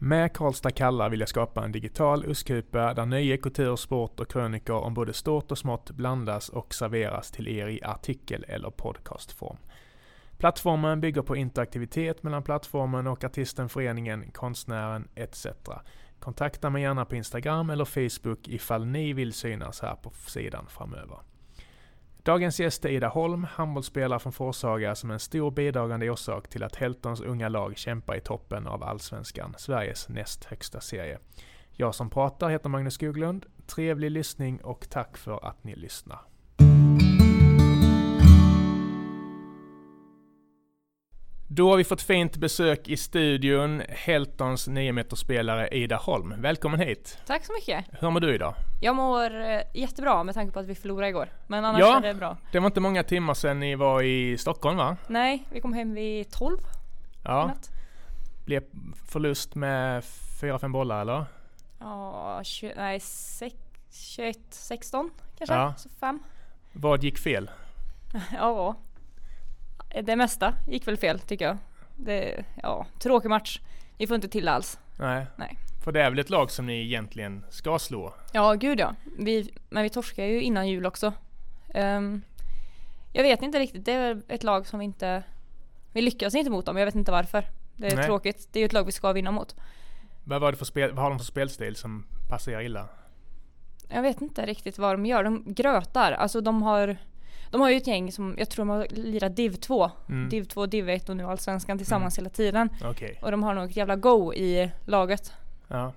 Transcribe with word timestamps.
Med 0.00 0.32
Karlstad 0.32 0.70
kallar 0.70 1.10
vill 1.10 1.20
jag 1.20 1.28
skapa 1.28 1.64
en 1.64 1.72
digital 1.72 2.24
USK-kupa 2.24 2.94
där 2.94 3.06
nöje, 3.06 3.36
kultur, 3.36 3.76
sport 3.76 4.20
och 4.20 4.30
krönikor 4.30 4.76
om 4.76 4.94
både 4.94 5.12
stort 5.12 5.50
och 5.50 5.58
smått 5.58 5.90
blandas 5.90 6.48
och 6.48 6.74
serveras 6.74 7.30
till 7.30 7.48
er 7.48 7.66
i 7.66 7.82
artikel 7.82 8.44
eller 8.48 8.70
podcastform. 8.70 9.56
Plattformen 10.36 11.00
bygger 11.00 11.22
på 11.22 11.36
interaktivitet 11.36 12.22
mellan 12.22 12.42
plattformen 12.42 13.06
och 13.06 13.24
artisten, 13.24 13.68
föreningen, 13.68 14.30
konstnären 14.30 15.08
etc. 15.14 15.46
Kontakta 16.18 16.70
mig 16.70 16.82
gärna 16.82 17.04
på 17.04 17.16
Instagram 17.16 17.70
eller 17.70 17.84
Facebook 17.84 18.48
ifall 18.48 18.86
ni 18.86 19.12
vill 19.12 19.32
synas 19.32 19.80
här 19.80 19.94
på 19.94 20.10
sidan 20.10 20.66
framöver. 20.68 21.18
Dagens 22.28 22.60
gäst 22.60 22.84
är 22.84 22.88
Ida 22.88 23.08
Holm, 23.08 23.44
handbollsspelare 23.44 24.18
från 24.18 24.32
Forshaga 24.32 24.94
som 24.94 25.10
är 25.10 25.14
en 25.14 25.20
stor 25.20 25.50
bidragande 25.50 26.10
orsak 26.10 26.48
till 26.48 26.62
att 26.62 26.76
Heltons 26.76 27.20
unga 27.20 27.48
lag 27.48 27.78
kämpar 27.78 28.16
i 28.16 28.20
toppen 28.20 28.66
av 28.66 28.84
Allsvenskan, 28.84 29.54
Sveriges 29.58 30.08
näst 30.08 30.44
högsta 30.44 30.80
serie. 30.80 31.18
Jag 31.72 31.94
som 31.94 32.10
pratar 32.10 32.48
heter 32.48 32.68
Magnus 32.68 32.94
Skoglund. 32.94 33.46
Trevlig 33.66 34.10
lyssning 34.10 34.60
och 34.60 34.90
tack 34.90 35.16
för 35.16 35.48
att 35.48 35.64
ni 35.64 35.76
lyssnar. 35.76 36.18
Då 41.48 41.70
har 41.70 41.76
vi 41.76 41.84
fått 41.84 42.02
fint 42.02 42.36
besök 42.36 42.88
i 42.88 42.96
studion, 42.96 43.82
Heltons 43.88 44.68
9-metersspelare 44.68 45.68
Ida 45.72 45.96
Holm. 45.96 46.34
Välkommen 46.38 46.80
hit! 46.80 47.18
Tack 47.26 47.44
så 47.44 47.52
mycket! 47.52 47.84
Hur 48.00 48.10
mår 48.10 48.20
du 48.20 48.34
idag? 48.34 48.54
Jag 48.80 48.96
mår 48.96 49.40
eh, 49.40 49.60
jättebra 49.74 50.24
med 50.24 50.34
tanke 50.34 50.52
på 50.52 50.58
att 50.60 50.66
vi 50.66 50.74
förlorade 50.74 51.08
igår. 51.08 51.28
Men 51.46 51.64
annars 51.64 51.80
Ja. 51.80 51.96
är 51.96 52.00
det 52.02 52.14
bra. 52.14 52.36
Det 52.52 52.58
var 52.58 52.66
inte 52.66 52.80
många 52.80 53.02
timmar 53.02 53.34
sedan 53.34 53.60
ni 53.60 53.74
var 53.74 54.02
i 54.02 54.38
Stockholm 54.38 54.76
va? 54.76 54.96
Nej, 55.06 55.44
vi 55.52 55.60
kom 55.60 55.72
hem 55.72 55.94
vid 55.94 56.30
12 56.30 56.58
i 56.58 56.62
Ja. 57.24 57.52
Blev 58.44 58.62
förlust 59.06 59.54
med 59.54 60.02
4-5 60.40 60.72
bollar 60.72 61.00
eller? 61.00 61.24
Ja, 61.78 62.40
20, 62.44 62.72
nej, 62.76 63.00
sex, 63.00 63.54
21, 63.90 64.38
16 64.50 65.10
kanske? 65.38 65.54
Ja. 65.54 65.74
Så 65.76 65.88
fem. 65.88 66.20
Vad 66.72 67.04
gick 67.04 67.18
fel? 67.18 67.50
Ja. 68.32 68.74
Det 70.02 70.16
mesta 70.16 70.54
gick 70.66 70.86
väl 70.88 70.96
fel 70.96 71.20
tycker 71.20 71.44
jag. 71.44 71.56
Det, 71.96 72.44
ja, 72.62 72.86
tråkig 72.98 73.28
match. 73.28 73.60
Vi 73.98 74.06
får 74.06 74.14
inte 74.14 74.28
till 74.28 74.48
alls. 74.48 74.78
Nej. 74.98 75.26
Nej. 75.36 75.58
För 75.88 75.92
det 75.92 76.02
är 76.02 76.10
väl 76.10 76.18
ett 76.18 76.30
lag 76.30 76.50
som 76.50 76.66
ni 76.66 76.84
egentligen 76.84 77.44
ska 77.50 77.78
slå? 77.78 78.14
Ja, 78.32 78.54
gud 78.54 78.80
ja. 78.80 78.94
Vi, 79.18 79.50
men 79.68 79.82
vi 79.82 79.90
torskade 79.90 80.28
ju 80.28 80.42
innan 80.42 80.68
jul 80.68 80.86
också. 80.86 81.12
Ehm, 81.74 82.22
jag 83.12 83.22
vet 83.22 83.42
inte 83.42 83.58
riktigt. 83.58 83.84
Det 83.84 83.92
är 83.92 84.22
ett 84.28 84.42
lag 84.42 84.66
som 84.66 84.78
vi 84.78 84.84
inte... 84.84 85.22
Vi 85.92 86.02
lyckas 86.02 86.34
inte 86.34 86.50
mot 86.50 86.66
dem. 86.66 86.76
Jag 86.76 86.86
vet 86.86 86.94
inte 86.94 87.12
varför. 87.12 87.44
Det 87.76 87.86
är 87.86 87.96
Nej. 87.96 88.04
tråkigt. 88.04 88.48
Det 88.52 88.58
är 88.58 88.60
ju 88.60 88.66
ett 88.66 88.72
lag 88.72 88.84
vi 88.84 88.92
ska 88.92 89.12
vinna 89.12 89.30
mot. 89.30 89.56
Vad, 90.24 90.40
var 90.40 90.52
det 90.52 90.58
för 90.58 90.64
spel, 90.64 90.92
vad 90.92 91.02
har 91.02 91.10
de 91.10 91.18
för 91.18 91.26
spelstil 91.26 91.76
som 91.76 92.06
passar 92.28 92.52
er 92.52 92.60
illa? 92.60 92.88
Jag 93.88 94.02
vet 94.02 94.20
inte 94.20 94.46
riktigt 94.46 94.78
vad 94.78 94.94
de 94.94 95.06
gör. 95.06 95.24
De 95.24 95.44
grötar. 95.46 96.12
Alltså 96.12 96.40
de 96.40 96.62
har... 96.62 96.96
De 97.50 97.60
har 97.60 97.70
ju 97.70 97.76
ett 97.76 97.86
gäng 97.86 98.12
som, 98.12 98.34
jag 98.38 98.50
tror 98.50 98.64
de 98.64 98.68
har 98.68 98.86
lirat 98.90 99.36
Div 99.36 99.52
2. 99.52 99.90
Mm. 100.08 100.28
Div 100.28 100.44
2, 100.44 100.66
Div 100.66 100.88
1 100.88 101.08
och 101.08 101.16
nu 101.16 101.24
Allsvenskan 101.24 101.78
tillsammans 101.78 102.18
hela 102.18 102.30
tiden. 102.30 102.70
Okej. 102.84 103.18
Och 103.22 103.30
de 103.30 103.42
har 103.42 103.54
nog 103.54 103.64
ett 103.64 103.76
jävla 103.76 103.96
go 103.96 104.34
i 104.34 104.70
laget. 104.84 105.32
Ja. 105.68 105.92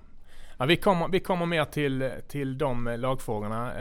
Ja, 0.58 0.64
vi, 0.66 0.76
kommer, 0.76 1.08
vi 1.08 1.20
kommer 1.20 1.46
mer 1.46 1.64
till, 1.64 2.10
till 2.28 2.58
de 2.58 2.94
lagfrågorna. 2.98 3.74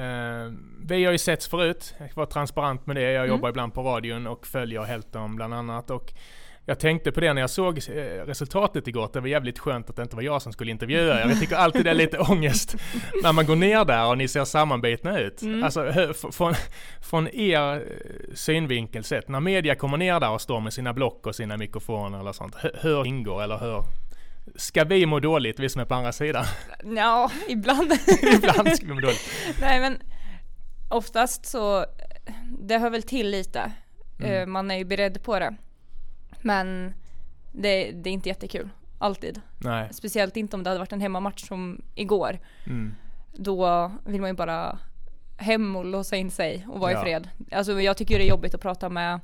Eh, 0.45 0.51
vi 0.85 1.05
har 1.05 1.11
ju 1.11 1.17
setts 1.17 1.47
förut, 1.47 1.93
jag 1.99 2.15
vara 2.15 2.25
transparent 2.27 2.85
med 2.85 2.95
det. 2.95 3.01
Jag 3.01 3.15
Mm. 3.15 3.29
jobbar 3.29 3.49
ibland 3.49 3.73
på 3.73 3.83
radion 3.83 4.27
och 4.27 4.47
följer 4.47 4.81
Helton 4.81 5.35
bland 5.35 5.53
annat. 5.53 5.89
Och 5.89 6.13
jag 6.65 6.79
tänkte 6.79 7.11
på 7.11 7.19
det 7.19 7.33
när 7.33 7.41
jag 7.41 7.49
såg 7.49 7.77
eh, 7.77 7.93
resultatet 8.25 8.87
igår, 8.87 9.05
att 9.05 9.13
det 9.13 9.19
var 9.19 9.27
jävligt 9.27 9.59
skönt 9.59 9.89
att 9.89 9.95
det 9.95 10.01
inte 10.01 10.15
var 10.15 10.23
jag 10.23 10.41
som 10.41 10.53
skulle 10.53 10.71
intervjua 10.71 11.21
er. 11.21 11.27
Jag 11.29 11.39
tycker 11.39 11.55
alltid 11.55 11.85
det 11.85 11.89
är 11.89 11.93
lite 11.95 12.17
ångest 12.31 12.75
när 13.23 13.33
man 13.33 13.45
går 13.45 13.55
ner 13.55 13.85
där 13.85 14.07
och 14.09 14.17
ni 14.17 14.27
ser 14.27 14.45
sammanbitna 14.45 15.19
ut. 15.19 15.41
Mm. 15.41 15.63
Alltså 15.63 15.93
från, 16.31 16.53
från 17.01 17.27
er 17.27 17.75
eh, 17.75 17.81
synvinkel 18.33 19.03
sett, 19.03 19.27
när 19.29 19.39
media 19.39 19.75
kommer 19.75 19.97
ner 19.97 20.19
där 20.19 20.29
och 20.31 20.41
står 20.41 20.59
med 20.59 20.73
sina 20.73 20.93
block 20.93 21.27
och 21.27 21.35
sina 21.35 21.57
mikrofoner 21.57 22.19
eller 22.19 22.31
sånt, 22.33 22.55
hur 22.81 23.07
ingår 23.07 23.43
eller 23.43 23.57
hur? 23.57 23.83
Ska 24.55 24.83
vi 24.83 25.05
må 25.05 25.19
dåligt, 25.19 25.59
vi 25.59 25.69
som 25.69 25.81
är 25.81 25.85
på 25.85 25.95
andra 25.95 26.11
sidan? 26.11 26.45
Ja, 26.95 27.31
ibland. 27.47 27.93
Ibland 28.35 28.75
ska 28.75 28.85
vi 28.85 28.93
må 28.93 29.01
dåligt. 29.01 29.29
Nej 29.61 29.79
men 29.79 29.97
oftast 30.89 31.45
så, 31.45 31.85
det 32.59 32.77
hör 32.77 32.89
väl 32.89 33.03
till 33.03 33.29
lite. 33.29 33.71
Mm. 34.19 34.31
Eh, 34.41 34.45
Man 34.45 34.71
är 34.71 34.75
ju 34.75 34.85
beredd 34.85 35.23
på 35.23 35.39
det. 35.39 35.55
Men 36.41 36.93
det, 37.51 37.91
det 37.91 38.09
är 38.09 38.13
inte 38.13 38.29
jättekul. 38.29 38.69
Alltid. 38.99 39.41
Nej. 39.57 39.89
Speciellt 39.93 40.37
inte 40.37 40.55
om 40.55 40.63
det 40.63 40.69
hade 40.69 40.79
varit 40.79 40.91
en 40.93 41.01
hemmamatch 41.01 41.47
som 41.47 41.81
igår. 41.95 42.39
Mm. 42.65 42.95
Då 43.33 43.91
vill 44.05 44.21
man 44.21 44.29
ju 44.29 44.35
bara 44.35 44.79
hem 45.37 45.75
och 45.75 45.85
låsa 45.85 46.15
in 46.15 46.31
sig 46.31 46.65
och 46.69 46.79
vara 46.79 46.91
Ja. 46.91 46.99
i 46.99 47.03
fred. 47.03 47.29
Alltså 47.51 47.81
jag 47.81 47.97
tycker 47.97 48.17
det 48.19 48.25
är 48.25 48.29
jobbigt 48.29 48.53
att 48.55 48.61
prata 48.61 48.89
med 48.89 49.19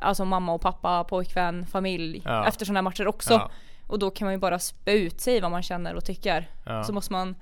alltså 0.00 0.24
mamma 0.24 0.52
och 0.52 0.60
pappa, 0.60 1.04
pojkvän, 1.04 1.66
familj 1.66 2.22
Ja. 2.24 2.48
efter 2.48 2.66
sådana 2.66 2.78
här 2.78 2.82
matcher 2.82 3.06
också. 3.06 3.32
Ja. 3.32 3.50
Och 3.86 3.98
då 3.98 4.10
kan 4.10 4.26
man 4.26 4.32
ju 4.34 4.38
bara 4.38 4.58
spä 4.58 4.92
ut 4.92 5.20
sig 5.20 5.40
vad 5.40 5.50
man 5.50 5.62
känner 5.62 5.94
och 5.94 6.04
tycker. 6.04 6.50
Ja. 6.64 6.84
Så 6.84 6.92
måste 6.92 7.12
man 7.12 7.34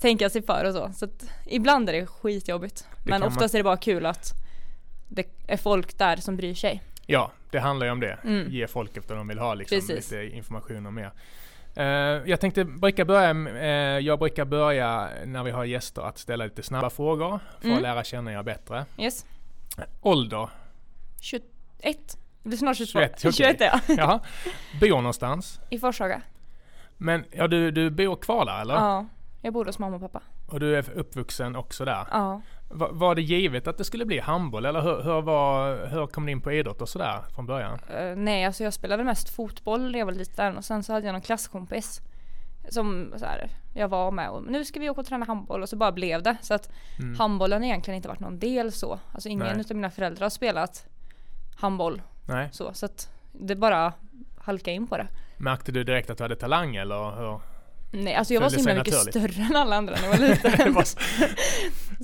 tänka 0.00 0.30
sig 0.30 0.42
för 0.42 0.64
och 0.64 0.74
så. 0.74 0.92
Så 0.98 1.04
att 1.04 1.24
ibland 1.46 1.88
är 1.88 1.92
det 1.92 2.06
skitjobbigt. 2.06 2.86
Men 3.04 3.20
kan 3.20 3.28
oftast 3.28 3.54
är 3.54 3.58
det 3.58 3.64
bara 3.64 3.76
kul 3.76 4.06
att 4.06 4.32
det 5.08 5.26
är 5.46 5.56
folk 5.56 5.98
där 5.98 6.16
som 6.16 6.36
bryr 6.36 6.54
sig. 6.54 6.82
ja, 7.06 7.32
det 7.50 7.58
handlar 7.58 7.86
ju 7.86 7.92
om 7.92 8.00
det. 8.00 8.18
Mm. 8.24 8.50
Ge 8.50 8.66
folk 8.66 8.96
efter 8.96 9.14
de 9.14 9.28
vill 9.28 9.38
ha 9.38 9.54
liksom, 9.54 9.76
Precis. 9.78 10.10
lite 10.10 10.36
information 10.36 10.86
om 10.86 10.94
mer. 10.94 11.10
Eh, 11.74 11.84
jag 12.30 12.40
tänkte 12.40 12.64
brukar 12.64 13.04
börja, 13.04 13.30
eh, 13.60 13.98
jag 14.06 14.18
brukar 14.18 14.44
börja 14.44 15.08
när 15.24 15.42
vi 15.44 15.50
har 15.50 15.64
gäster 15.64 16.02
att 16.02 16.18
ställa 16.18 16.44
lite 16.44 16.62
snabba 16.62 16.90
frågor 16.90 17.28
för 17.28 17.58
att 17.58 17.64
Mm. 17.64 17.82
lära 17.82 18.04
känna 18.04 18.32
er 18.32 18.42
bättre. 18.42 18.84
Yes. 18.98 19.26
Ålder? 20.00 20.48
21. 21.20 22.18
Det 22.42 22.48
blir 22.48 22.58
snart 22.58 22.76
22. 22.76 22.98
21, 22.98 23.12
okej. 23.18 23.32
21 23.32 23.60
ja. 23.60 23.80
Jaha. 23.96 24.20
Bor 24.80 24.88
någonstans? 24.96 25.60
I 25.70 25.78
Forshaga. 25.78 26.22
Men 26.96 27.24
ja, 27.30 27.48
du, 27.48 27.70
du 27.70 27.90
bor 27.90 28.16
kvar 28.16 28.44
där 28.46 28.60
eller? 28.60 28.74
Ja. 28.74 29.06
Jag 29.42 29.52
bor 29.52 29.64
hos 29.64 29.78
mamma 29.78 29.96
och 29.96 30.02
pappa. 30.02 30.22
Och 30.46 30.60
du 30.60 30.76
är 30.76 30.90
uppvuxen 30.98 31.56
också 31.56 31.84
där? 31.84 32.06
Ja. 32.10 32.40
Va, 32.70 32.88
var 32.92 33.14
det 33.14 33.22
givet 33.22 33.66
att 33.66 33.78
det 33.78 33.84
skulle 33.84 34.04
bli 34.06 34.18
handboll 34.20 34.66
eller 34.66 34.80
hur, 34.80 35.02
hur, 35.02 35.22
var, 35.22 35.86
hur 35.86 36.06
kom 36.06 36.26
du 36.26 36.32
in 36.32 36.40
på 36.40 36.52
idrott 36.52 36.82
och 36.82 36.88
sådär 36.88 37.22
från 37.34 37.46
början? 37.46 37.78
Eh, 37.96 38.16
nej, 38.16 38.44
alltså 38.44 38.64
jag 38.64 38.72
spelade 38.74 39.04
mest 39.04 39.28
fotboll 39.28 39.90
när 39.92 39.98
jag 39.98 40.06
var 40.06 40.12
liten 40.12 40.56
och 40.56 40.64
sen 40.64 40.82
så 40.82 40.92
hade 40.92 41.06
jag 41.06 41.12
någon 41.12 41.22
klasskompis 41.22 42.00
som 42.70 43.12
så 43.16 43.24
här, 43.24 43.50
jag 43.74 43.88
var 43.88 44.10
med 44.10 44.30
och 44.30 44.42
nu 44.42 44.64
ska 44.64 44.80
vi 44.80 44.90
åka 44.90 45.00
och 45.00 45.06
träna 45.06 45.26
handboll 45.26 45.62
och 45.62 45.68
så 45.68 45.76
bara 45.76 45.92
blev 45.92 46.22
det. 46.22 46.36
Så 46.42 46.54
att 46.54 46.70
Mm. 46.98 47.18
handbollen 47.18 47.62
har 47.62 47.66
egentligen 47.68 47.96
inte 47.96 48.08
varit 48.08 48.20
någon 48.20 48.38
del 48.38 48.72
så. 48.72 48.98
Alltså 49.12 49.28
ingen 49.28 49.46
Nej. 49.46 49.60
utav 49.60 49.76
mina 49.76 49.90
föräldrar 49.90 50.24
har 50.24 50.30
spelat 50.30 50.86
handboll 51.56 52.02
Nej. 52.28 52.48
så. 52.52 52.74
Så 52.74 52.86
att 52.86 53.10
det 53.32 53.56
bara 53.56 53.92
halka 54.38 54.70
in 54.70 54.86
på 54.86 54.96
det. 54.96 55.06
Märkte 55.36 55.72
du 55.72 55.84
direkt 55.84 56.10
att 56.10 56.18
du 56.18 56.24
hade 56.24 56.36
talang 56.36 56.76
eller 56.76 57.16
hur? 57.16 57.40
Nej, 57.90 58.14
alltså 58.14 58.34
jag 58.34 58.40
var 58.40 58.48
så 58.48 58.56
himla 58.56 58.74
mycket 58.74 58.94
naturligt. 58.94 59.34
större 59.34 59.44
än 59.46 59.56
alla 59.56 59.76
andra 59.76 59.94
när 59.94 60.02
jag 60.02 60.10
var 60.18 60.28
liten. 60.28 60.72
var 60.72 60.82
så, 60.82 60.98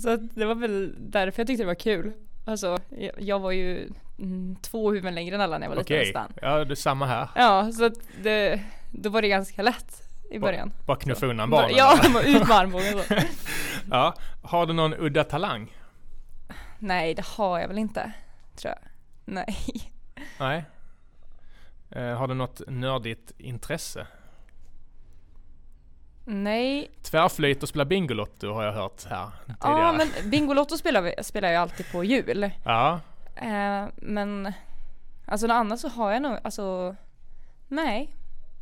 så 0.01 0.17
det 0.17 0.45
var 0.45 0.55
väl 0.55 0.95
därför 0.99 1.41
jag 1.41 1.47
tyckte 1.47 1.63
det 1.63 1.67
var 1.67 1.75
kul. 1.75 2.13
Alltså 2.45 2.79
jag, 2.99 3.11
jag 3.19 3.39
var 3.41 3.51
ju 3.51 3.89
mm, 4.19 4.57
två 4.63 4.91
huvuden 4.93 5.15
längre 5.15 5.35
än 5.35 5.41
alla 5.41 5.59
när 5.59 5.67
jag 5.67 5.71
var 5.71 5.77
liten 5.77 5.97
Okej, 5.97 6.07
nästan. 6.07 6.33
ja 6.43 6.65
det 6.65 6.73
är 6.73 6.75
samma 6.75 7.07
här. 7.07 7.29
Ja, 7.35 7.73
så 7.73 7.85
att 7.85 7.95
det, 8.23 8.61
då 8.91 9.11
var 9.11 9.23
det 9.23 9.29
ganska 9.29 9.63
lätt 9.63 10.03
i 10.31 10.39
början. 10.39 10.73
Bara 10.87 10.97
knuffa 10.97 11.21
Så. 11.21 11.27
undan 11.27 11.51
barnen. 11.51 11.77
Ja, 11.77 11.99
bara 12.15 12.23
ut 12.27 12.49
med 12.49 12.57
armbågen 12.57 12.93
så. 12.93 13.15
ja. 13.91 14.15
Har 14.43 14.67
du 14.67 14.73
någon 14.73 14.95
udda 14.95 15.25
talang? 15.25 15.77
Nej, 16.79 17.15
det 17.15 17.25
har 17.27 17.61
jag 17.61 17.69
väl 17.69 17.79
inte. 17.79 18.13
Tror 18.57 18.75
jag. 18.75 18.91
Nej. 19.25 19.57
Nej. 20.41 20.65
Eh, 21.91 22.17
har 22.17 22.29
du 22.29 22.35
något 22.35 22.61
nördigt 22.67 23.33
intresse? 23.39 24.07
Nej. 26.25 26.91
Tvärflyt 27.03 27.63
och 27.63 27.69
spela 27.69 27.85
Bingolotto 27.85 28.53
har 28.53 28.65
jag 28.65 28.73
hört 28.73 29.05
här 29.05 29.31
tidigare. 29.47 29.81
Ja, 29.81 29.93
men 29.93 30.31
Bingolotto 30.31 30.77
spelar, 30.77 31.03
vi, 31.03 31.15
spelar 31.23 31.49
jag 31.49 31.63
alltid 31.63 31.93
på 31.93 32.05
jul. 32.05 32.51
Ja, 32.65 33.01
Eh, 33.37 33.87
men 33.97 34.53
alltså 35.27 35.47
något 35.47 35.55
annat 35.55 35.81
så 35.81 35.89
har 35.89 36.13
jag 36.13 36.23
nog, 36.23 36.39
alltså 36.45 36.97
nej. 37.69 38.11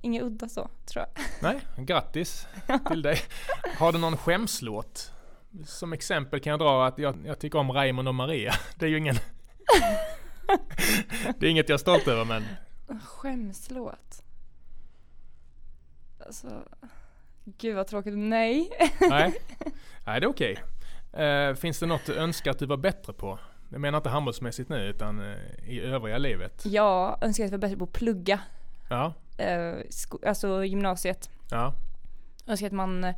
Inget 0.01 0.23
udda 0.23 0.49
så, 0.49 0.69
tror 0.87 1.05
jag. 1.15 1.25
nej, 1.41 1.61
grattis 1.87 2.47
till 2.89 3.03
dig. 3.03 3.19
Har 3.79 3.93
du 3.93 3.99
någon 3.99 4.17
skämslåt? 4.17 5.13
Som 5.67 5.93
exempel 5.93 6.41
kan 6.41 6.51
jag 6.51 6.61
dra 6.61 6.87
att 6.87 6.99
jag, 6.99 7.17
jag 7.27 7.39
tycker 7.39 7.59
om 7.59 7.73
Raymond 7.73 8.09
och 8.09 8.15
Maria. 8.15 8.53
Det 8.75 8.85
är 8.87 8.91
ju 8.91 8.99
ingen... 8.99 9.17
det 11.39 11.47
är 11.47 11.51
inget 11.51 11.69
jag 11.69 11.75
är 11.75 11.79
stolt 11.79 12.09
över 12.09 12.25
men... 12.25 12.45
Skämslåt. 13.05 14.25
Alltså, 16.27 16.63
gud 17.45 17.77
vad 17.77 17.87
tråkigt. 17.87 18.15
Nej. 18.17 18.71
Nej, 19.01 19.35
nej 20.05 20.21
det 20.21 20.27
är 20.27 20.31
okej. 20.31 20.59
Eh, 21.13 21.55
finns 21.55 21.79
det 21.79 21.87
något 21.87 22.07
du 22.07 22.15
önskar 22.15 22.51
att 22.51 22.59
du 22.59 22.67
var 22.67 22.77
bättre 22.77 23.13
på? 23.13 23.39
Jag 23.69 23.81
menar 23.81 23.99
inte 23.99 24.09
handbollsmässigt 24.11 24.69
nu 24.69 24.85
utan 24.85 25.21
eh, 25.21 25.37
i 25.69 25.81
övriga 25.81 26.19
livet. 26.19 26.63
Jag 26.67 27.19
önskar 27.25 27.45
att 27.45 27.51
jag 27.51 27.59
var 27.59 27.69
bättre 27.69 27.77
på 27.77 27.85
att 27.85 27.93
plugga. 27.93 28.41
Ja, 28.89 29.15
sko- 29.91 30.19
alltså 30.27 30.65
gymnasiet. 30.65 31.31
Ja. 31.51 31.75
Önskar 32.47 32.67
att 32.67 32.73
man 32.73 33.15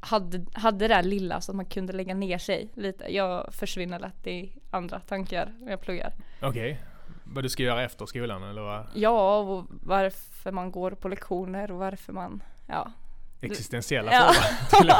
hade, 0.00 0.46
hade 0.52 0.88
det 0.88 0.94
där 0.94 1.02
lilla 1.02 1.40
så 1.40 1.52
att 1.52 1.56
man 1.56 1.66
kunde 1.66 1.92
lägga 1.92 2.14
ner 2.14 2.38
sig 2.38 2.70
lite. 2.74 3.14
Jag 3.14 3.54
försvinner 3.54 3.98
lätt 3.98 4.26
i 4.26 4.52
andra 4.70 5.00
tankar 5.00 5.54
när 5.60 5.70
jag 5.70 5.80
pluggar. 5.80 6.12
Okej. 6.40 6.48
Okay. 6.48 6.76
Vad 7.24 7.44
du 7.44 7.48
ska 7.48 7.62
göra 7.62 7.84
efter 7.84 8.06
skolan 8.06 8.42
eller 8.42 8.62
vad? 8.62 8.86
Ja, 8.94 9.38
och 9.38 9.66
varför 9.68 10.52
man 10.52 10.70
går 10.70 10.90
på 10.90 11.08
lektioner 11.08 11.70
och 11.70 11.78
varför 11.78 12.12
man, 12.12 12.42
ja. 12.66 12.92
Existentiella 13.40 14.12
ja. 14.12 14.32
frågor. 14.70 14.94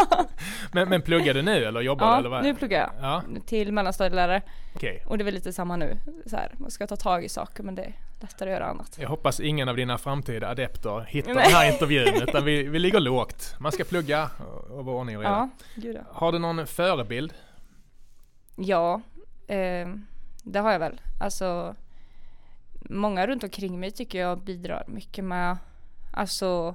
men, 0.72 0.88
men 0.88 1.02
pluggar 1.02 1.34
du 1.34 1.42
nu 1.42 1.64
eller 1.64 1.80
jobbar 1.80 2.06
ja, 2.06 2.12
du? 2.12 2.18
Eller 2.18 2.28
vad? 2.28 2.42
nu 2.42 2.54
pluggar 2.54 2.78
jag. 2.78 2.92
Ja. 3.00 3.22
Till 3.46 3.72
mellanstadielärare. 3.72 4.42
Okay. 4.74 4.98
Och 5.06 5.18
det 5.18 5.22
är 5.22 5.24
väl 5.24 5.34
lite 5.34 5.52
samma 5.52 5.76
nu. 5.76 5.98
Så 6.26 6.36
här, 6.36 6.54
man 6.58 6.70
ska 6.70 6.86
ta 6.86 6.96
tag 6.96 7.24
i 7.24 7.28
saker 7.28 7.62
men 7.62 7.74
det 7.74 7.92
lättare 8.20 8.50
att 8.50 8.60
göra 8.60 8.70
annat. 8.70 8.98
Jag 9.00 9.08
hoppas 9.08 9.40
ingen 9.40 9.68
av 9.68 9.76
dina 9.76 9.98
framtida 9.98 10.48
adepter 10.48 11.00
hittar 11.00 11.34
den 11.34 11.42
här 11.42 11.72
intervjun 11.72 12.22
utan 12.22 12.44
vi, 12.44 12.62
vi 12.62 12.78
ligger 12.78 13.00
lågt. 13.00 13.54
Man 13.58 13.72
ska 13.72 13.84
plugga 13.84 14.30
och 14.70 14.84
vara 14.84 14.96
ordning 14.96 15.16
och 15.16 15.22
reda. 15.22 15.34
Ja, 15.34 15.48
gud 15.74 15.96
ja. 15.96 16.02
Har 16.12 16.32
du 16.32 16.38
någon 16.38 16.66
förebild? 16.66 17.34
Ja, 18.56 19.00
eh, 19.46 19.88
det 20.42 20.58
har 20.58 20.72
jag 20.72 20.78
väl. 20.78 21.00
Alltså 21.20 21.74
många 22.80 23.26
runt 23.26 23.44
omkring 23.44 23.80
mig 23.80 23.90
tycker 23.90 24.18
jag 24.20 24.38
bidrar 24.38 24.84
mycket 24.86 25.24
med, 25.24 25.56
alltså 26.12 26.74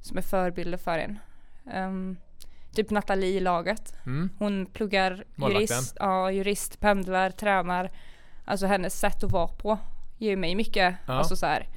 som 0.00 0.18
är 0.18 0.22
förebilder 0.22 0.78
för 0.78 0.98
en. 0.98 1.18
Um, 1.74 2.16
typ 2.72 2.90
Nathalie 2.90 3.36
i 3.36 3.40
laget. 3.40 3.94
Mm. 4.06 4.30
Hon 4.38 4.66
pluggar 4.66 5.24
jurist, 5.36 5.96
ja, 6.00 6.30
jurist, 6.30 6.80
pendlar, 6.80 7.30
tränar. 7.30 7.90
Alltså 8.44 8.66
hennes 8.66 9.00
sätt 9.00 9.24
att 9.24 9.32
vara 9.32 9.48
på 9.48 9.78
ger 10.24 10.36
mig 10.36 10.54
mycket. 10.54 10.94
Ja. 11.06 11.12
Alltså 11.12 11.36
så 11.36 11.46
här, 11.46 11.68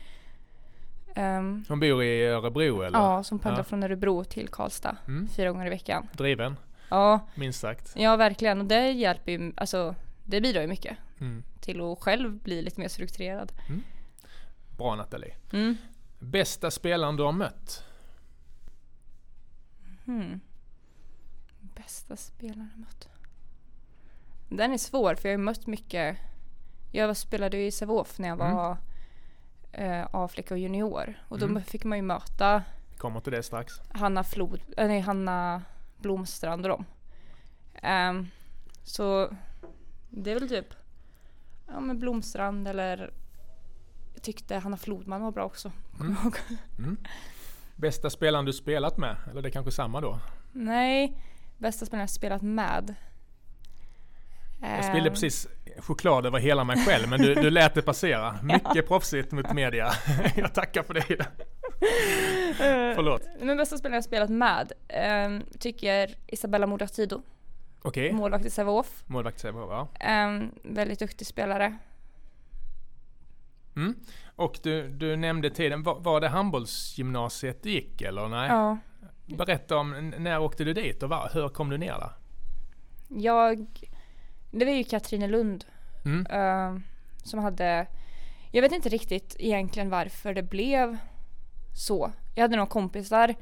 um, 1.15 1.65
hon 1.69 1.79
bor 1.79 2.03
i 2.03 2.25
Örebro 2.25 2.81
eller? 2.81 2.99
Ja, 2.99 3.23
som 3.23 3.39
pendlar 3.39 3.59
ja. 3.59 3.63
från 3.63 3.83
Örebro 3.83 4.23
till 4.23 4.47
Karlstad 4.47 4.97
mm. 5.07 5.27
fyra 5.27 5.51
gånger 5.51 5.65
i 5.65 5.69
veckan. 5.69 6.07
Driven? 6.13 6.57
Ja. 6.89 7.19
Minst 7.35 7.59
sagt. 7.59 7.93
Ja, 7.95 8.15
verkligen. 8.15 8.59
Och 8.61 8.65
det 8.65 8.91
hjälper 8.91 9.31
ju, 9.31 9.53
alltså 9.57 9.95
det 10.23 10.41
bidrar 10.41 10.61
ju 10.61 10.67
mycket 10.67 10.97
mm. 11.19 11.43
till 11.61 11.81
att 11.81 11.99
själv 11.99 12.31
bli 12.39 12.61
lite 12.61 12.79
mer 12.79 12.87
strukturerad. 12.87 13.51
Mm. 13.69 13.83
Bra 14.77 14.95
Nathalie. 14.95 15.35
Mm. 15.53 15.77
Bästa 16.19 16.71
spelaren 16.71 17.15
du 17.15 17.23
har 17.23 17.31
mött? 17.31 17.83
Hmm. 20.05 20.39
Bästa 21.59 22.15
spelaren 22.15 22.69
jag 22.73 22.79
mött? 22.79 23.09
Den 24.49 24.73
är 24.73 24.77
svår 24.77 25.15
för 25.15 25.29
jag 25.29 25.37
har 25.37 25.43
mött 25.43 25.67
mycket. 25.67 26.17
Jag 26.91 27.17
spelade 27.17 27.57
i 27.57 27.71
Sävehof 27.71 28.19
när 28.19 28.27
jag 28.27 28.41
mm. 28.41 28.55
var 28.55 28.77
mm. 29.71 30.01
eh, 30.01 30.07
A-flicka 30.11 30.53
och 30.53 30.59
junior. 30.59 31.23
Och 31.27 31.39
då 31.39 31.45
mm. 31.45 31.63
fick 31.63 31.83
man 31.83 31.97
ju 31.97 32.01
möta 32.01 32.63
Kommer 32.97 33.19
till 33.19 33.33
det 33.33 33.43
strax. 33.43 33.73
Hanna 33.89 34.23
Flod, 34.23 34.61
äh, 34.77 34.87
nej 34.87 34.99
Hanna 34.99 35.61
Blomstrand 35.97 36.65
och 36.65 36.69
dem. 36.69 36.85
Um, 37.83 38.29
så 38.83 39.33
det 40.09 40.31
är 40.31 40.39
väl 40.39 40.49
typ 40.49 40.73
ja 41.67 41.79
men 41.79 41.99
Blomstrand 41.99 42.67
eller 42.67 43.13
jag 44.13 44.23
tyckte 44.23 44.55
Hanna 44.55 44.77
Flodman 44.77 45.21
var 45.21 45.31
bra 45.31 45.43
också. 45.45 45.71
Mm. 45.99 46.15
mm. 46.77 46.97
Bästa 47.75 48.09
spelaren 48.09 48.45
du 48.45 48.53
spelat 48.53 48.97
med? 48.97 49.15
Eller 49.31 49.41
det 49.41 49.49
är 49.49 49.51
kanske 49.51 49.71
samma 49.71 50.01
då? 50.01 50.19
Nej, 50.51 51.21
bästa 51.57 51.85
spelaren 51.85 52.01
jag 52.01 52.09
spelat 52.09 52.41
med. 52.41 52.95
Jag 54.61 54.85
spillde 54.85 55.09
ehm. 55.09 55.13
precis 55.13 55.47
choklad 55.79 56.25
över 56.25 56.39
hela 56.39 56.63
mig 56.63 56.77
själv 56.85 57.09
men 57.09 57.21
du, 57.21 57.35
du 57.35 57.49
lät 57.49 57.73
det 57.73 57.81
passera. 57.81 58.35
Mycket 58.43 58.75
ja. 58.75 58.81
proffsigt 58.81 59.31
mot 59.31 59.53
media. 59.53 59.91
jag 60.35 60.53
tackar 60.53 60.83
för 60.83 60.93
det. 60.93 61.27
Förlåt. 62.95 63.21
Men 63.39 63.57
bästa 63.57 63.77
spelaren 63.77 63.95
jag 63.95 64.03
spelat 64.03 64.29
med 64.29 64.71
um, 65.27 65.43
tycker 65.59 66.15
Isabella 66.27 66.67
Moratido. 66.67 67.21
Okej. 67.81 68.05
Okay. 68.05 68.17
Målvakt 68.17 68.45
i 68.45 68.49
Sävehof. 68.49 69.03
Målvakt 69.05 69.37
i 69.37 69.39
Sävehof, 69.39 69.87
ja. 69.99 70.27
Um, 70.27 70.51
väldigt 70.63 70.99
duktig 70.99 71.27
spelare. 71.27 71.77
Mm. 73.75 73.95
Och 74.35 74.59
du, 74.63 74.87
du 74.87 75.15
nämnde 75.15 75.49
tiden, 75.49 75.83
var, 75.83 75.99
var 75.99 76.21
det 76.21 76.27
handbollsgymnasiet 76.27 77.63
du 77.63 77.71
gick 77.71 78.01
eller 78.01 78.27
nej? 78.27 78.49
Ja. 78.49 78.77
Berätta 79.25 79.77
om, 79.77 80.13
när 80.17 80.39
åkte 80.39 80.63
du 80.63 80.73
dit 80.73 81.03
och 81.03 81.09
var, 81.09 81.29
hur 81.33 81.49
kom 81.49 81.69
du 81.69 81.77
ner 81.77 81.93
där? 81.93 82.11
Jag, 83.07 83.67
det 84.51 84.65
var 84.65 84.71
ju 84.71 84.83
Katrinelund 84.83 85.65
mm. 86.05 86.19
uh, 86.19 86.79
som 87.23 87.39
hade, 87.39 87.87
jag 88.51 88.61
vet 88.61 88.71
inte 88.71 88.89
riktigt 88.89 89.35
egentligen 89.39 89.89
varför 89.89 90.33
det 90.33 90.43
blev 90.43 90.97
så. 91.75 92.11
Jag 92.35 92.41
hade 92.41 92.55
några 92.55 92.69
kompisar, 92.69 93.35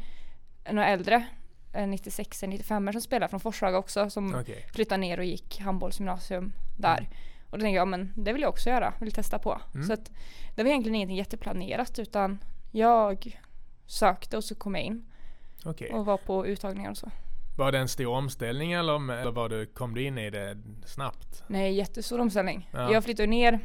några 0.71 0.87
äldre, 0.87 1.25
96 1.87 2.43
95 2.47 2.91
som 2.91 3.01
spelade 3.01 3.29
från 3.29 3.39
Forshaga 3.39 3.77
också 3.77 4.09
som 4.09 4.35
okay. 4.35 4.63
flyttade 4.73 4.97
ner 4.97 5.17
och 5.17 5.25
gick 5.25 5.59
handbollsgymnasium 5.59 6.53
där. 6.77 6.97
Mm. 6.97 7.11
Och 7.49 7.57
då 7.57 7.63
tänkte 7.63 7.75
jag, 7.77 7.87
men 7.87 8.13
det 8.15 8.33
vill 8.33 8.41
jag 8.41 8.49
också 8.49 8.69
göra, 8.69 8.93
vill 8.99 9.11
testa 9.11 9.39
på. 9.39 9.61
Mm. 9.73 9.87
Så 9.87 9.93
att 9.93 10.11
det 10.55 10.63
var 10.63 10.69
egentligen 10.69 10.95
ingenting 10.95 11.17
jätteplanerat 11.17 11.99
utan 11.99 12.39
jag 12.71 13.39
sökte 13.85 14.37
och 14.37 14.43
så 14.43 14.55
kom 14.55 14.75
jag 14.75 14.83
in. 14.83 15.05
Okay. 15.65 15.89
Och 15.89 16.05
var 16.05 16.17
på 16.17 16.47
uttagningar 16.47 16.91
och 16.91 16.97
så. 16.97 17.11
Var 17.57 17.71
det 17.71 17.77
en 17.77 17.87
stor 17.87 18.15
omställning 18.15 18.71
eller, 18.71 19.11
eller 19.11 19.31
var 19.31 19.49
du, 19.49 19.65
kom 19.65 19.93
du 19.93 20.03
in 20.03 20.17
i 20.17 20.29
det 20.29 20.57
snabbt? 20.85 21.43
Nej, 21.47 21.73
jättestor 21.73 22.19
omställning. 22.19 22.69
Ja. 22.73 22.91
Jag 22.91 23.03
flyttade 23.03 23.27
ner, 23.27 23.59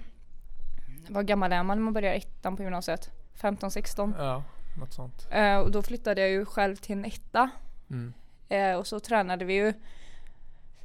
vad 1.09 1.27
gammal 1.27 1.53
är 1.53 1.63
man 1.63 1.79
när 1.79 1.85
man 1.85 1.93
börjar 1.93 2.15
ettan 2.15 2.57
på 2.57 2.63
gymnasiet? 2.63 3.11
15-16? 3.41 4.15
Ja, 4.19 4.45
något 4.79 4.93
sånt. 4.93 5.29
Uh, 5.35 5.57
och 5.57 5.71
då 5.71 5.83
flyttade 5.83 6.21
jag 6.21 6.31
ju 6.31 6.45
själv 6.45 6.77
till 6.77 6.93
en 6.93 7.05
etta. 7.05 7.51
Mm. 7.91 8.13
Uh, 8.53 8.79
och 8.79 8.87
så 8.87 9.01
tränade 9.01 9.45
vi 9.45 9.55
ju, 9.55 9.73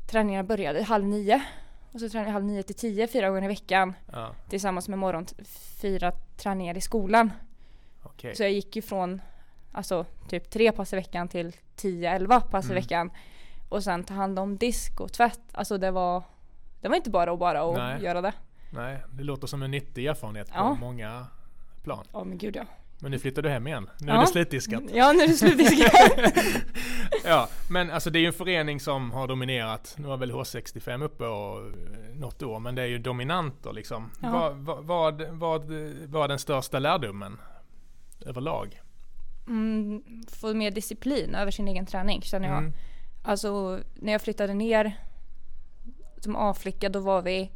träningarna 0.07 0.43
började 0.43 0.83
halv 0.83 1.05
nio. 1.05 1.43
Och 1.91 1.99
så 1.99 2.09
tränar 2.09 2.25
jag 2.25 2.33
halv 2.33 2.45
nio 2.45 2.63
till 2.63 2.75
tio 2.75 3.07
fyra 3.07 3.29
gånger 3.29 3.43
i 3.43 3.47
veckan. 3.47 3.93
Ja. 4.11 4.31
Tillsammans 4.49 4.87
med 4.87 4.99
morgon 4.99 5.25
fyra 5.81 6.11
träningar 6.11 6.77
i 6.77 6.81
skolan. 6.81 7.31
Okay. 8.03 8.35
Så 8.35 8.43
jag 8.43 8.51
gick 8.51 8.75
ju 8.75 8.81
från 8.81 9.21
alltså 9.75 10.05
typ 10.29 10.49
tre 10.49 10.71
pass 10.71 10.93
i 10.93 10.95
veckan 10.95 11.27
till 11.27 11.55
10-11 11.77 12.41
pass 12.41 12.65
mm. 12.65 12.77
i 12.77 12.81
veckan. 12.81 13.11
Och 13.69 13.83
sen 13.83 14.03
ta 14.03 14.13
hand 14.13 14.39
om 14.39 14.57
disk 14.57 14.99
och 15.01 15.13
tvätt. 15.13 15.41
Alltså 15.51 15.77
det 15.77 15.91
var, 15.91 16.23
det 16.81 16.87
var 16.87 16.95
inte 16.95 17.09
bara 17.09 17.31
att 17.31 17.39
bara 17.39 17.61
att 17.61 17.77
Nej. 17.77 18.03
göra 18.03 18.21
det. 18.21 18.33
Nej, 18.69 19.03
det 19.11 19.23
låter 19.23 19.47
som 19.47 19.63
en 19.63 19.71
nyttig 19.71 20.05
erfarenhet 20.05 20.47
på 20.47 20.55
ja. 20.55 20.73
många 20.73 21.27
plan. 21.83 22.05
Ja 22.13 22.23
men 22.23 22.37
gud 22.37 22.55
ja. 22.55 22.65
Men 22.99 23.11
nu 23.11 23.19
flyttar 23.19 23.41
du 23.41 23.49
hem 23.49 23.67
igen. 23.67 23.89
Nu 23.99 24.07
ja. 24.07 24.17
är 24.17 24.21
det 24.21 24.27
slutdiskat. 24.27 24.83
Ja, 24.93 25.13
nu 25.13 25.23
är 25.23 25.27
det 25.27 25.33
slutdiskat. 25.33 25.91
ja, 27.25 27.49
men 27.69 27.91
alltså 27.91 28.09
det 28.09 28.19
är 28.19 28.21
ju 28.21 28.27
en 28.27 28.33
förening 28.33 28.79
som 28.79 29.11
har 29.11 29.27
dominerat. 29.27 29.95
Nu 29.97 30.07
har 30.07 30.17
väl 30.17 30.31
H65 30.31 31.03
uppe 31.03 31.25
och 31.25 31.59
eh, 31.59 31.73
något 32.15 32.43
år, 32.43 32.59
men 32.59 32.75
det 32.75 32.81
är 32.81 32.85
ju 32.85 32.97
dominanter 32.97 33.73
liksom. 33.73 34.11
Ja. 34.21 34.53
Vad, 34.55 34.85
vad, 34.85 35.21
vad, 35.21 35.71
vad 36.07 36.29
den 36.29 36.39
största 36.39 36.79
lärdomen 36.79 37.37
överlag? 38.25 38.81
Mm, 39.47 40.03
få 40.27 40.53
mer 40.53 40.71
disciplin 40.71 41.35
över 41.35 41.51
sin 41.51 41.67
egen 41.67 41.85
träning 41.85 42.21
känner 42.21 42.47
jag. 42.47 42.57
Mm. 42.57 42.73
Alltså 43.23 43.79
när 43.95 44.11
jag 44.11 44.21
flyttade 44.21 44.53
ner 44.53 44.97
som 46.17 46.35
A-flicka 46.35 46.89
då 46.89 46.99
var 46.99 47.21
vi 47.21 47.51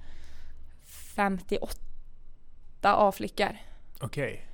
58 1.15 1.77
A-flickor. 2.83 3.57
Okej. 3.99 4.45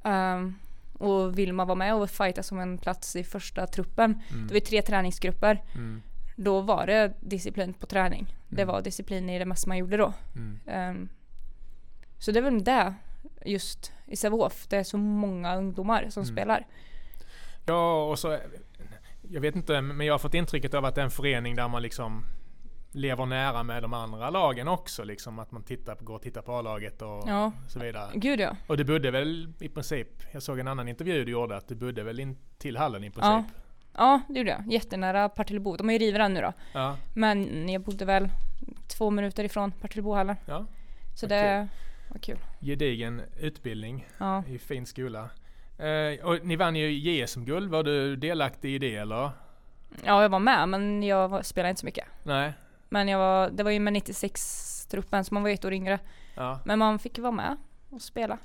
Okay. 0.00 0.12
Um, 0.12 0.58
och 0.92 1.38
vill 1.38 1.52
man 1.52 1.66
vara 1.66 1.76
med 1.76 1.94
och 1.94 2.10
fighta 2.10 2.42
som 2.42 2.58
en 2.58 2.78
plats 2.78 3.16
i 3.16 3.24
första 3.24 3.66
truppen, 3.66 4.22
mm. 4.30 4.46
det 4.46 4.54
var 4.54 4.60
tre 4.60 4.82
träningsgrupper. 4.82 5.62
Mm. 5.74 6.02
Då 6.36 6.60
var 6.60 6.86
det 6.86 7.12
disciplin 7.20 7.74
på 7.74 7.86
träning. 7.86 8.20
Mm. 8.20 8.36
Det 8.48 8.64
var 8.64 8.82
disciplin 8.82 9.30
i 9.30 9.38
det 9.38 9.46
mesta 9.46 9.68
man 9.68 9.78
gjorde 9.78 9.96
då. 9.96 10.12
Um, 10.66 11.08
så 12.18 12.32
det 12.32 12.38
är 12.38 12.42
väl 12.42 12.64
det 12.64 12.94
just 13.44 13.92
i 14.06 14.16
Sävehof. 14.16 14.66
Det 14.68 14.76
är 14.76 14.84
så 14.84 14.98
många 14.98 15.56
ungdomar 15.56 16.06
som 16.08 16.22
mm. 16.22 16.34
spelar. 16.34 16.66
Ja, 17.66 18.04
och 18.04 18.18
så 18.18 18.38
jag 19.30 19.40
vet 19.40 19.56
inte, 19.56 19.80
men 19.80 20.06
jag 20.06 20.14
har 20.14 20.18
fått 20.18 20.34
intrycket 20.34 20.74
av 20.74 20.84
att 20.84 20.94
det 20.94 21.00
är 21.00 21.04
en 21.04 21.10
förening 21.10 21.56
där 21.56 21.68
man 21.68 21.82
liksom 21.82 22.24
lever 22.92 23.26
nära 23.26 23.62
med 23.62 23.82
de 23.82 23.94
andra 23.94 24.30
lagen 24.30 24.68
också. 24.68 25.04
Liksom 25.04 25.38
att 25.38 25.50
man 25.50 25.62
tittar, 25.62 25.96
går 26.00 26.14
och 26.14 26.22
tittar 26.22 26.42
på 26.42 26.52
A-laget 26.52 27.02
och 27.02 27.24
ja. 27.26 27.52
så 27.68 27.78
vidare. 27.78 28.10
Gud 28.14 28.40
ja. 28.40 28.56
Och 28.66 28.76
du 28.76 28.84
bodde 28.84 29.10
väl 29.10 29.52
i 29.60 29.68
princip, 29.68 30.08
jag 30.32 30.42
såg 30.42 30.58
en 30.58 30.68
annan 30.68 30.88
intervju 30.88 31.24
du 31.24 31.32
gjorde, 31.32 31.56
att 31.56 31.68
du 31.68 31.74
bodde 31.74 32.02
väl 32.02 32.20
in 32.20 32.36
till 32.58 32.76
hallen 32.76 33.04
i 33.04 33.10
princip? 33.10 33.22
Ja, 33.22 33.44
ja 33.94 34.20
det 34.28 34.38
gjorde 34.38 34.50
jag. 34.50 34.72
Jättenära 34.72 35.28
Partillebo. 35.28 35.76
De 35.76 35.90
är 35.90 35.92
ju 35.92 35.98
river 35.98 36.18
den 36.18 36.34
nu 36.34 36.40
då. 36.40 36.52
Ja. 36.72 36.96
Men 37.14 37.68
jag 37.68 37.82
bodde 37.82 38.04
väl 38.04 38.28
två 38.88 39.10
minuter 39.10 39.44
ifrån 39.44 39.72
Partillebohallen. 39.72 40.36
Ja. 40.46 40.66
Så 41.16 41.26
okay. 41.26 41.38
det 41.38 41.68
var 42.10 42.18
kul. 42.18 42.38
Gedigen 42.60 43.22
utbildning 43.40 44.06
ja. 44.18 44.44
i 44.48 44.58
fin 44.58 44.86
skola. 44.86 45.30
Eh, 45.78 46.26
och 46.26 46.46
ni 46.46 46.56
vann 46.56 46.76
ju 46.76 46.90
JSM-guld. 46.90 47.70
Var 47.70 47.82
du 47.82 48.16
delaktig 48.16 48.74
i 48.74 48.78
det 48.78 48.96
eller? 48.96 49.30
Ja, 50.04 50.22
jag 50.22 50.28
var 50.28 50.38
med 50.38 50.68
men 50.68 51.02
jag 51.02 51.46
spelade 51.46 51.70
inte 51.70 51.80
så 51.80 51.86
mycket. 51.86 52.06
Nej. 52.22 52.52
Men 52.88 53.08
jag 53.08 53.18
var, 53.18 53.50
det 53.50 53.62
var 53.62 53.70
ju 53.70 53.80
med 53.80 53.96
96-truppen 53.96 55.24
så 55.24 55.34
man 55.34 55.42
var 55.42 55.50
ett 55.50 55.64
år 55.64 55.72
yngre. 55.72 55.98
Ja. 56.34 56.60
Men 56.64 56.78
man 56.78 56.98
fick 56.98 57.18
vara 57.18 57.32
med 57.32 57.56
och 57.90 58.02
spela. 58.02 58.38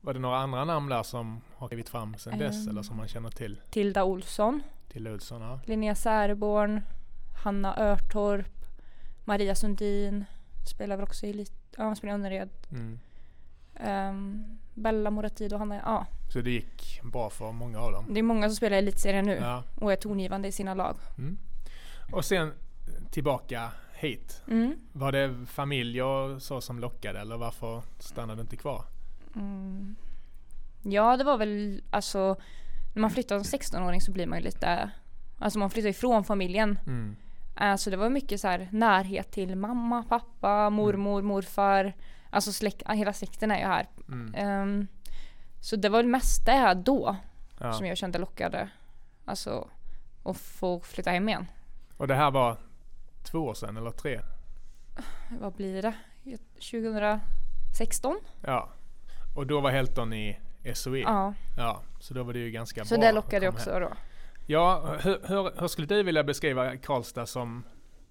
Var 0.00 0.14
det 0.14 0.20
några 0.20 0.38
andra 0.38 0.64
namn 0.64 0.88
där 0.88 1.02
som 1.02 1.40
har 1.56 1.68
klivit 1.68 1.88
fram 1.88 2.18
sedan 2.18 2.38
dess 2.38 2.68
eller 2.68 2.82
som 2.82 2.96
man 2.96 3.08
känner 3.08 3.30
till? 3.30 3.60
Tilda 3.70 4.04
Olsson. 4.04 4.62
Tilda 4.88 5.12
Olsson, 5.12 5.42
ja. 5.42 5.60
Linnea 5.64 5.94
Särborn. 5.94 6.80
Hanna 7.44 7.76
Örtorp. 7.76 8.66
Maria 9.24 9.54
Sundin. 9.54 10.24
Spelar 10.64 10.96
väl 10.96 11.04
också 11.04 11.26
i 11.26 11.30
elit. 11.30 11.52
Ja, 11.76 11.84
hon 11.84 11.96
spelar 11.96 12.12
i 12.12 12.14
Önnered. 12.14 12.50
Mm. 12.70 12.98
Um, 14.10 14.58
Bella 14.74 15.10
Moratido, 15.10 15.56
Hanna, 15.56 15.76
ja. 15.76 16.06
Så 16.32 16.40
det 16.40 16.50
gick 16.50 17.00
bra 17.02 17.30
för 17.30 17.52
många 17.52 17.80
av 17.80 17.92
dem? 17.92 18.06
Det 18.10 18.18
är 18.18 18.22
många 18.22 18.48
som 18.48 18.56
spelar 18.56 18.76
i 18.76 18.78
elitserien 18.78 19.24
nu 19.24 19.34
ja. 19.34 19.62
och 19.74 19.92
är 19.92 19.96
tongivande 19.96 20.48
i 20.48 20.52
sina 20.52 20.74
lag. 20.74 20.96
Mm. 21.18 21.38
Och 22.12 22.24
sen 22.24 22.52
tillbaka 23.10 23.70
hit. 23.94 24.42
Mm. 24.48 24.76
Var 24.92 25.12
det 25.12 25.46
familj 25.46 26.02
och 26.02 26.42
så 26.42 26.60
som 26.60 26.78
lockade 26.78 27.20
eller 27.20 27.36
varför 27.36 27.82
stannade 27.98 28.38
du 28.38 28.40
inte 28.40 28.56
kvar? 28.56 28.84
Mm. 29.36 29.96
Ja, 30.82 31.16
det 31.16 31.24
var 31.24 31.38
väl 31.38 31.82
alltså 31.90 32.36
när 32.94 33.00
man 33.00 33.10
flyttar 33.10 33.42
som 33.42 33.58
16-åring 33.58 34.00
så 34.00 34.12
blir 34.12 34.26
man 34.26 34.38
ju 34.38 34.44
lite, 34.44 34.90
alltså 35.38 35.58
man 35.58 35.70
flyttar 35.70 35.88
ifrån 35.88 36.24
familjen. 36.24 36.78
Mm. 36.86 37.16
Alltså 37.54 37.90
det 37.90 37.96
var 37.96 38.08
mycket 38.08 38.40
så 38.40 38.48
här 38.48 38.68
närhet 38.72 39.30
till 39.30 39.56
mamma, 39.56 40.02
pappa, 40.02 40.70
mormor, 40.70 41.18
mm. 41.18 41.26
morfar. 41.26 41.92
Alltså 42.30 42.52
släkt, 42.52 42.82
hela 42.88 43.12
släkten 43.12 43.50
är 43.50 43.58
ju 43.58 43.64
här. 43.64 43.88
Mm. 44.08 44.62
Um, 44.62 44.86
så 45.60 45.76
det 45.76 45.88
var 45.88 45.98
väl 45.98 46.06
mest 46.06 46.46
det 46.46 46.74
då 46.74 47.16
ja. 47.60 47.72
som 47.72 47.86
jag 47.86 47.96
kände 47.96 48.18
lockade. 48.18 48.68
Alltså 49.24 49.68
att 50.24 50.36
få 50.36 50.80
flytta 50.80 51.10
hem 51.10 51.28
igen. 51.28 51.46
Och 51.96 52.08
det 52.08 52.14
här 52.14 52.30
var 52.30 52.56
två 53.24 53.38
år 53.38 53.54
sedan 53.54 53.76
eller 53.76 53.90
tre? 53.90 54.20
Vad 55.40 55.52
blir 55.52 55.82
det? 55.82 55.94
2016? 56.54 58.20
Ja. 58.42 58.68
Och 59.36 59.46
då 59.46 59.60
var 59.60 59.70
Helton 59.70 60.12
i 60.12 60.40
SOE? 60.74 60.98
Ja. 60.98 61.34
Ja, 61.56 61.82
så 62.00 62.14
då 62.14 62.22
var 62.22 62.32
det 62.32 62.38
ju 62.38 62.50
ganska 62.50 62.84
så 62.84 62.94
bra. 62.94 62.96
Så 62.96 63.06
det 63.06 63.12
lockade 63.12 63.48
också 63.48 63.72
hem. 63.72 63.82
då? 63.82 63.92
Ja, 64.46 64.96
hur, 65.02 65.18
hur, 65.28 65.60
hur, 65.60 65.68
skulle 65.68 65.86
du 65.86 66.02
vilja 66.02 66.24
beskriva 66.24 66.76
Karlstad 66.76 67.26
som, 67.26 67.64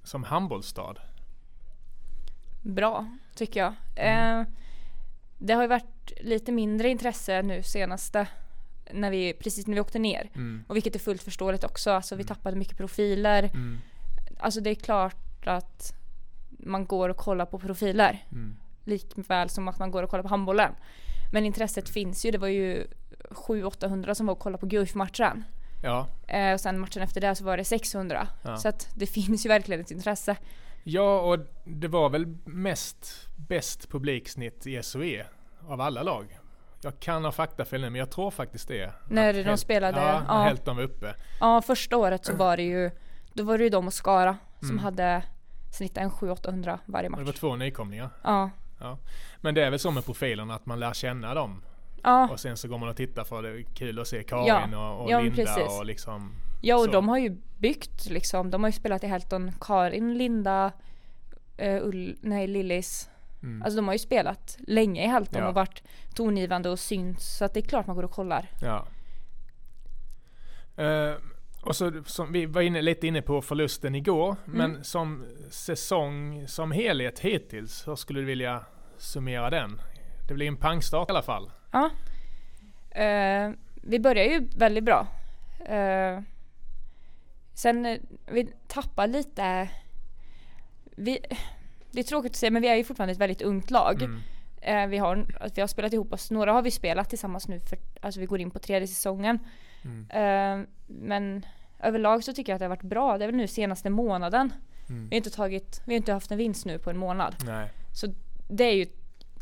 som 0.03 0.23
handbollsstad? 0.23 0.95
Bra, 2.61 3.07
tycker 3.35 3.59
jag. 3.59 3.73
Mm. 3.95 4.39
Eh, 4.39 4.47
det 5.37 5.53
har 5.53 5.61
ju 5.61 5.67
varit 5.67 6.11
lite 6.21 6.51
mindre 6.51 6.89
intresse 6.89 7.41
nu 7.41 7.63
senaste 7.63 8.27
när 8.91 9.11
vi, 9.11 9.33
precis 9.33 9.67
när 9.67 9.75
vi 9.75 9.81
åkte 9.81 9.99
ner. 9.99 10.29
Mm. 10.35 10.63
Och 10.67 10.75
vilket 10.75 10.95
är 10.95 10.99
fullt 10.99 11.23
förståeligt 11.23 11.63
också. 11.63 11.91
Alltså 11.91 12.15
vi 12.15 12.23
mm. 12.23 12.27
tappade 12.27 12.57
mycket 12.57 12.77
profiler. 12.77 13.43
Mm. 13.43 13.77
Alltså 14.39 14.61
det 14.61 14.69
är 14.69 14.75
klart 14.75 15.47
att 15.47 15.93
man 16.49 16.85
går 16.85 17.09
och 17.09 17.17
kollar 17.17 17.45
på 17.45 17.59
profiler. 17.59 18.25
Mm. 18.31 18.55
Likväl 18.83 19.49
som 19.49 19.67
att 19.67 19.79
man 19.79 19.91
går 19.91 20.03
och 20.03 20.09
kollar 20.09 20.23
på 20.23 20.29
handbollen. 20.29 20.71
Men 21.31 21.45
intresset 21.45 21.89
finns 21.89 22.25
ju. 22.25 22.31
Det 22.31 22.37
var 22.37 22.47
ju 22.47 22.87
700-800 23.29 24.13
som 24.13 24.25
var 24.25 24.33
och 24.33 24.39
kollade 24.39 24.61
på 24.61 24.65
Guif-matchen. 24.65 25.43
Ja. 25.83 26.07
Eh, 26.27 26.53
och 26.53 26.59
sen 26.59 26.79
matchen 26.79 27.01
efter 27.01 27.21
det 27.21 27.35
så 27.35 27.43
var 27.43 27.57
det 27.57 27.63
600. 27.63 28.27
Ja. 28.41 28.57
Så 28.57 28.67
att 28.67 28.89
det 28.95 29.05
finns 29.07 29.45
ju 29.45 29.49
verkligen 29.49 29.81
ett 29.81 29.91
intresse. 29.91 30.35
Ja, 30.83 31.19
och 31.19 31.39
det 31.63 31.87
var 31.87 32.09
väl 32.09 32.37
mest 32.45 33.29
bäst 33.35 33.89
publiksnitt 33.89 34.67
i 34.67 34.83
SOE 34.83 35.25
av 35.67 35.81
alla 35.81 36.03
lag. 36.03 36.39
Jag 36.81 36.99
kan 36.99 37.25
ha 37.25 37.31
faktafel 37.31 37.81
nu 37.81 37.89
men 37.89 37.99
jag 37.99 38.11
tror 38.11 38.31
faktiskt 38.31 38.67
det. 38.67 38.93
När 39.09 39.33
de 39.33 39.43
helt, 39.43 39.59
spelade? 39.59 40.01
Ja, 40.01 40.21
ja. 40.27 40.43
Helton 40.43 40.75
var 40.75 40.83
uppe. 40.83 41.15
Ja, 41.39 41.61
första 41.61 41.97
året 41.97 42.25
så 42.25 42.35
var 42.35 42.57
det 42.57 42.63
ju 42.63 42.91
Då 43.33 43.43
var 43.43 43.57
det 43.57 43.63
ju 43.63 43.69
de 43.69 43.87
och 43.87 43.93
Skara 43.93 44.37
som 44.59 44.69
mm. 44.69 44.83
hade 44.83 45.23
snittat 45.71 45.97
en 45.97 46.11
700-800 46.11 46.79
varje 46.85 47.09
match. 47.09 47.19
Det 47.19 47.25
var 47.25 47.33
två 47.33 47.55
nykomlingar. 47.55 48.09
Ja. 48.23 48.49
ja. 48.79 48.97
Men 49.41 49.55
det 49.55 49.63
är 49.63 49.69
väl 49.69 49.79
så 49.79 49.91
med 49.91 50.05
profilerna 50.05 50.55
att 50.55 50.65
man 50.65 50.79
lär 50.79 50.93
känna 50.93 51.33
dem. 51.33 51.63
Ja. 52.03 52.29
Och 52.31 52.39
sen 52.39 52.57
så 52.57 52.67
går 52.67 52.77
man 52.77 52.89
och 52.89 52.95
tittar 52.95 53.23
för 53.23 53.41
det 53.41 53.49
är 53.49 53.63
kul 53.63 53.99
att 53.99 54.07
se 54.07 54.23
Karin 54.23 54.71
ja. 54.71 54.93
och, 54.93 55.03
och 55.03 55.11
ja, 55.11 55.19
Linda 55.19 55.35
precis. 55.35 55.79
och 55.79 55.85
liksom 55.85 56.31
Ja 56.65 56.75
och 56.75 56.85
så. 56.85 56.91
de 56.91 57.09
har 57.09 57.17
ju 57.17 57.37
byggt 57.57 58.09
liksom. 58.09 58.51
De 58.51 58.63
har 58.63 58.69
ju 58.69 58.73
spelat 58.73 59.03
i 59.03 59.07
Helton. 59.07 59.51
Karin, 59.61 60.17
Linda, 60.17 60.71
uh, 61.61 61.87
Ull, 61.87 62.17
nej 62.21 62.47
Lillis. 62.47 63.09
Mm. 63.43 63.61
Alltså 63.61 63.75
de 63.75 63.87
har 63.87 63.93
ju 63.93 63.99
spelat 63.99 64.57
länge 64.67 65.03
i 65.03 65.07
Helton 65.07 65.41
ja. 65.41 65.47
och 65.47 65.53
varit 65.53 65.83
tongivande 66.15 66.69
och 66.69 66.79
synts. 66.79 67.37
Så 67.37 67.45
att 67.45 67.53
det 67.53 67.59
är 67.59 67.61
klart 67.67 67.87
man 67.87 67.95
går 67.95 68.03
och 68.03 68.11
kollar. 68.11 68.49
Ja. 68.61 68.87
Uh, 70.79 71.15
och 71.61 71.75
så 71.75 72.03
som 72.05 72.31
vi 72.31 72.45
var 72.45 72.61
inne, 72.61 72.81
lite 72.81 73.07
inne 73.07 73.21
på 73.21 73.41
förlusten 73.41 73.95
igår. 73.95 74.35
Mm. 74.45 74.57
Men 74.57 74.83
som 74.83 75.25
säsong 75.49 76.47
som 76.47 76.71
helhet 76.71 77.19
hittills, 77.19 77.87
hur 77.87 77.95
skulle 77.95 78.19
du 78.19 78.25
vilja 78.25 78.65
summera 78.97 79.49
den? 79.49 79.81
Det 80.27 80.33
blir 80.33 80.47
en 80.47 80.57
pangstart 80.57 81.09
i 81.09 81.11
alla 81.11 81.21
fall. 81.21 81.51
Ja. 81.71 81.89
Uh, 82.95 83.53
vi 83.75 83.99
börjar 83.99 84.25
ju 84.25 84.47
väldigt 84.55 84.83
bra. 84.83 85.07
Uh, 85.69 86.21
sen 87.53 87.99
vi 88.25 88.53
tappar 88.67 89.07
lite 89.07 89.69
vi, 90.95 91.19
det 91.91 91.99
är 91.99 92.03
tråkigt 92.03 92.31
att 92.31 92.35
säga 92.35 92.51
men 92.51 92.61
vi 92.61 92.67
är 92.67 92.75
ju 92.75 92.83
fortfarande 92.83 93.11
ett 93.11 93.19
väldigt 93.19 93.41
ungt 93.41 93.71
lag. 93.71 94.01
Mm. 94.01 94.21
Eh, 94.61 94.87
vi, 94.87 94.97
har, 94.97 95.25
vi 95.55 95.61
har 95.61 95.67
spelat 95.67 95.93
ihop 95.93 96.13
oss, 96.13 96.31
några 96.31 96.51
har 96.51 96.61
vi 96.61 96.71
spelat 96.71 97.09
tillsammans 97.09 97.47
nu 97.47 97.59
för 97.59 97.77
alltså 98.01 98.19
vi 98.19 98.25
går 98.25 98.39
in 98.39 98.51
på 98.51 98.59
tredje 98.59 98.87
säsongen. 98.87 99.39
Mm. 99.83 100.09
Eh, 100.09 100.67
men 100.87 101.45
överlag 101.79 102.23
så 102.23 102.33
tycker 102.33 102.51
jag 102.51 102.55
att 102.55 102.59
det 102.59 102.65
har 102.65 102.69
varit 102.69 102.81
bra. 102.81 103.17
Det 103.17 103.25
är 103.25 103.27
väl 103.27 103.35
nu 103.35 103.47
senaste 103.47 103.89
månaden. 103.89 104.53
Mm. 104.89 105.03
Vi 105.03 105.15
har 105.15 105.17
inte 105.17 105.29
tagit, 105.29 105.81
vi 105.85 105.93
har 105.93 105.97
inte 105.97 106.13
haft 106.13 106.31
en 106.31 106.37
vinst 106.37 106.65
nu 106.65 106.79
på 106.79 106.89
en 106.89 106.97
månad. 106.97 107.35
Nej. 107.45 107.69
Så 107.93 108.07
det 108.49 108.63
är 108.63 108.73
ju 108.73 108.85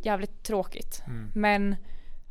jävligt 0.06 0.44
tråkigt. 0.44 1.04
Mm. 1.08 1.32
Men 1.34 1.76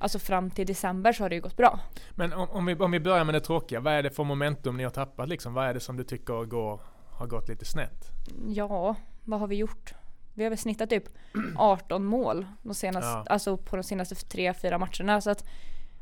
Alltså 0.03 0.19
fram 0.19 0.51
till 0.51 0.67
december 0.67 1.13
så 1.13 1.25
har 1.25 1.29
det 1.29 1.35
ju 1.35 1.41
gått 1.41 1.57
bra. 1.57 1.81
Men 2.11 2.33
om, 2.33 2.51
om, 2.51 2.67
vi, 2.67 2.75
om 2.75 2.91
vi 2.91 3.01
börjar 3.01 3.25
med 3.25 3.35
det 3.35 3.41
tråkiga, 3.41 3.81
vad 3.81 3.93
är 3.93 4.03
det 4.03 4.11
för 4.11 4.25
momentum 4.25 4.77
ni 4.77 4.83
har 4.83 4.91
tappat 4.91 5.29
liksom? 5.29 5.55
Vad 5.55 5.67
är 5.67 5.75
det 5.75 5.81
som 5.81 5.97
du 5.97 6.05
tycker 6.05 6.45
går, 6.45 6.81
har 7.11 7.27
gått 7.27 7.49
lite 7.49 7.65
snett? 7.65 8.13
Ja, 8.49 8.97
vad 9.25 9.41
har 9.41 9.47
vi 9.47 9.57
gjort? 9.57 9.95
Vi 10.35 10.43
har 10.43 10.51
väl 10.51 10.59
snittat 10.59 10.91
typ 10.91 11.05
18 11.57 12.05
mål 12.05 12.47
de 12.63 12.75
senaste, 12.75 13.09
ja. 13.09 13.25
alltså 13.29 13.57
på 13.57 13.77
de 13.77 13.83
senaste 13.83 14.15
3-4 14.15 14.79
matcherna. 14.79 15.21
Så 15.21 15.31
att, 15.31 15.45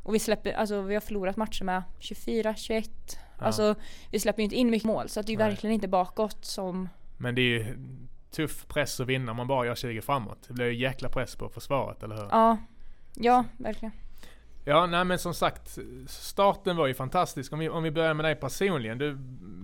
och 0.03 0.15
vi, 0.15 0.19
släpper, 0.19 0.53
alltså 0.53 0.81
vi 0.81 0.93
har 0.93 1.01
förlorat 1.01 1.37
matcher 1.37 1.63
med 1.63 1.83
24-21. 1.99 2.89
Ja. 3.39 3.45
Alltså 3.45 3.75
vi 4.11 4.19
släpper 4.19 4.39
ju 4.39 4.43
inte 4.43 4.55
in 4.55 4.69
mycket 4.69 4.87
mål 4.87 5.09
så 5.09 5.19
att 5.19 5.27
det 5.27 5.33
är 5.33 5.37
Nej. 5.37 5.49
verkligen 5.49 5.73
inte 5.73 5.87
bakåt 5.87 6.45
som... 6.45 6.89
Men 7.17 7.35
det 7.35 7.41
är 7.41 7.59
ju 7.59 7.77
tuff 8.31 8.65
press 8.67 8.99
att 8.99 9.07
vinna 9.07 9.31
om 9.31 9.37
man 9.37 9.47
bara 9.47 9.65
gör 9.65 9.75
20 9.75 10.01
framåt. 10.01 10.45
Det 10.47 10.53
blir 10.53 10.65
ju 10.65 10.75
jäkla 10.75 11.09
press 11.09 11.35
på 11.35 11.49
försvaret, 11.49 12.03
eller 12.03 12.15
hur? 12.15 12.27
Ja, 12.31 12.57
ja 13.15 13.45
verkligen. 13.57 13.91
Ja, 14.65 14.85
nej 14.85 15.05
men 15.05 15.19
som 15.19 15.33
sagt, 15.33 15.77
starten 16.07 16.77
var 16.77 16.87
ju 16.87 16.93
fantastisk. 16.93 17.53
Om 17.53 17.59
vi, 17.59 17.69
om 17.69 17.83
vi 17.83 17.91
börjar 17.91 18.13
med 18.13 18.25
dig 18.25 18.35
personligen. 18.35 18.97
Du 18.97 19.15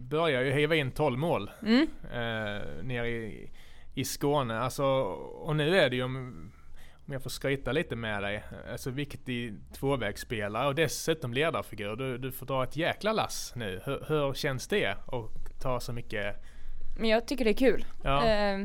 börjar 0.10 0.42
ju 0.42 0.52
hiva 0.52 0.76
in 0.76 0.92
12 0.92 1.18
mål 1.20 1.52
mm. 1.62 1.88
eh, 2.04 2.84
nere 2.84 3.10
i, 3.10 3.52
i 3.94 4.06
Skåne. 4.06 4.60
Alltså, 4.60 4.84
och 4.84 5.56
nu 5.56 5.78
är 5.78 5.90
det 5.90 5.96
ju, 5.96 6.04
om, 6.04 6.52
om 7.06 7.14
jag 7.14 7.24
får 7.24 7.30
skryta 7.30 7.72
lite 7.72 7.96
med 7.96 8.24
dig, 8.24 8.44
alltså 8.72 8.90
viktig 8.90 9.56
tvåvägsspelare 9.74 10.68
och 10.68 10.76
dessutom 10.76 11.34
ledarfigur. 11.34 11.96
Du, 11.96 12.18
du 12.18 12.32
får 12.32 12.46
dra 12.46 12.64
ett 12.64 12.76
jäkla 12.76 13.14
lass 13.14 13.54
nu. 13.56 13.82
Hur, 13.86 14.06
hur 14.08 14.34
känns 14.34 14.68
det 14.68 14.86
att 14.86 15.62
ta 15.62 15.80
så 15.80 15.94
mycket? 15.94 16.36
Men 16.96 17.10
jag 17.10 17.26
tycker 17.26 17.46
det 17.46 17.52
är 17.52 17.54
kul. 17.54 17.86
Ja. 18.04 18.26
Eh, 18.26 18.60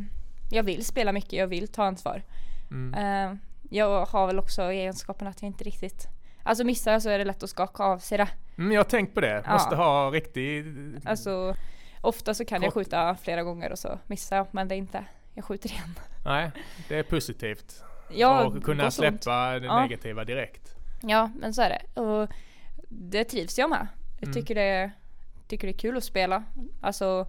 jag 0.50 0.62
vill 0.62 0.84
spela 0.84 1.12
mycket, 1.12 1.32
jag 1.32 1.46
vill 1.46 1.68
ta 1.68 1.84
ansvar. 1.84 2.22
Mm. 2.70 2.94
Eh, 2.94 3.38
jag 3.70 4.06
har 4.06 4.26
väl 4.26 4.38
också 4.38 4.62
egenskapen 4.62 5.28
att 5.28 5.42
jag 5.42 5.46
inte 5.48 5.64
riktigt 5.64 6.08
Alltså 6.42 6.64
missar 6.64 6.92
jag 6.92 7.02
så 7.02 7.08
är 7.08 7.18
det 7.18 7.24
lätt 7.24 7.42
att 7.42 7.50
skaka 7.50 7.82
av 7.82 7.98
sig 7.98 8.18
det. 8.18 8.28
Mm, 8.58 8.72
jag 8.72 8.78
har 8.78 8.84
tänkt 8.84 9.14
på 9.14 9.20
det. 9.20 9.44
Måste 9.48 9.76
ha 9.76 10.10
riktig... 10.10 10.64
Alltså 11.04 11.54
ofta 12.00 12.34
så 12.34 12.44
kan 12.44 12.58
Kort. 12.58 12.64
jag 12.64 12.74
skjuta 12.74 13.16
flera 13.16 13.42
gånger 13.42 13.72
och 13.72 13.78
så 13.78 13.98
missar 14.06 14.36
jag 14.36 14.46
men 14.50 14.68
det 14.68 14.74
är 14.74 14.76
inte, 14.76 15.04
jag 15.34 15.44
skjuter 15.44 15.70
igen. 15.70 15.94
Nej, 16.24 16.50
det 16.88 16.98
är 16.98 17.02
positivt. 17.02 17.82
Ja, 18.10 18.46
och 18.46 18.62
kunna 18.62 18.90
släppa 18.90 19.58
det 19.58 19.66
ja. 19.66 19.80
negativa 19.82 20.24
direkt. 20.24 20.74
Ja, 21.02 21.30
men 21.40 21.54
så 21.54 21.62
är 21.62 21.68
det. 21.68 22.00
Och 22.00 22.30
det 22.88 23.24
trivs 23.24 23.58
jag 23.58 23.70
med. 23.70 23.86
Jag 24.20 24.28
mm. 24.28 24.34
tycker, 24.34 24.54
det, 24.54 24.90
tycker 25.48 25.66
det 25.66 25.72
är 25.72 25.78
kul 25.78 25.96
att 25.96 26.04
spela. 26.04 26.44
Alltså, 26.80 27.26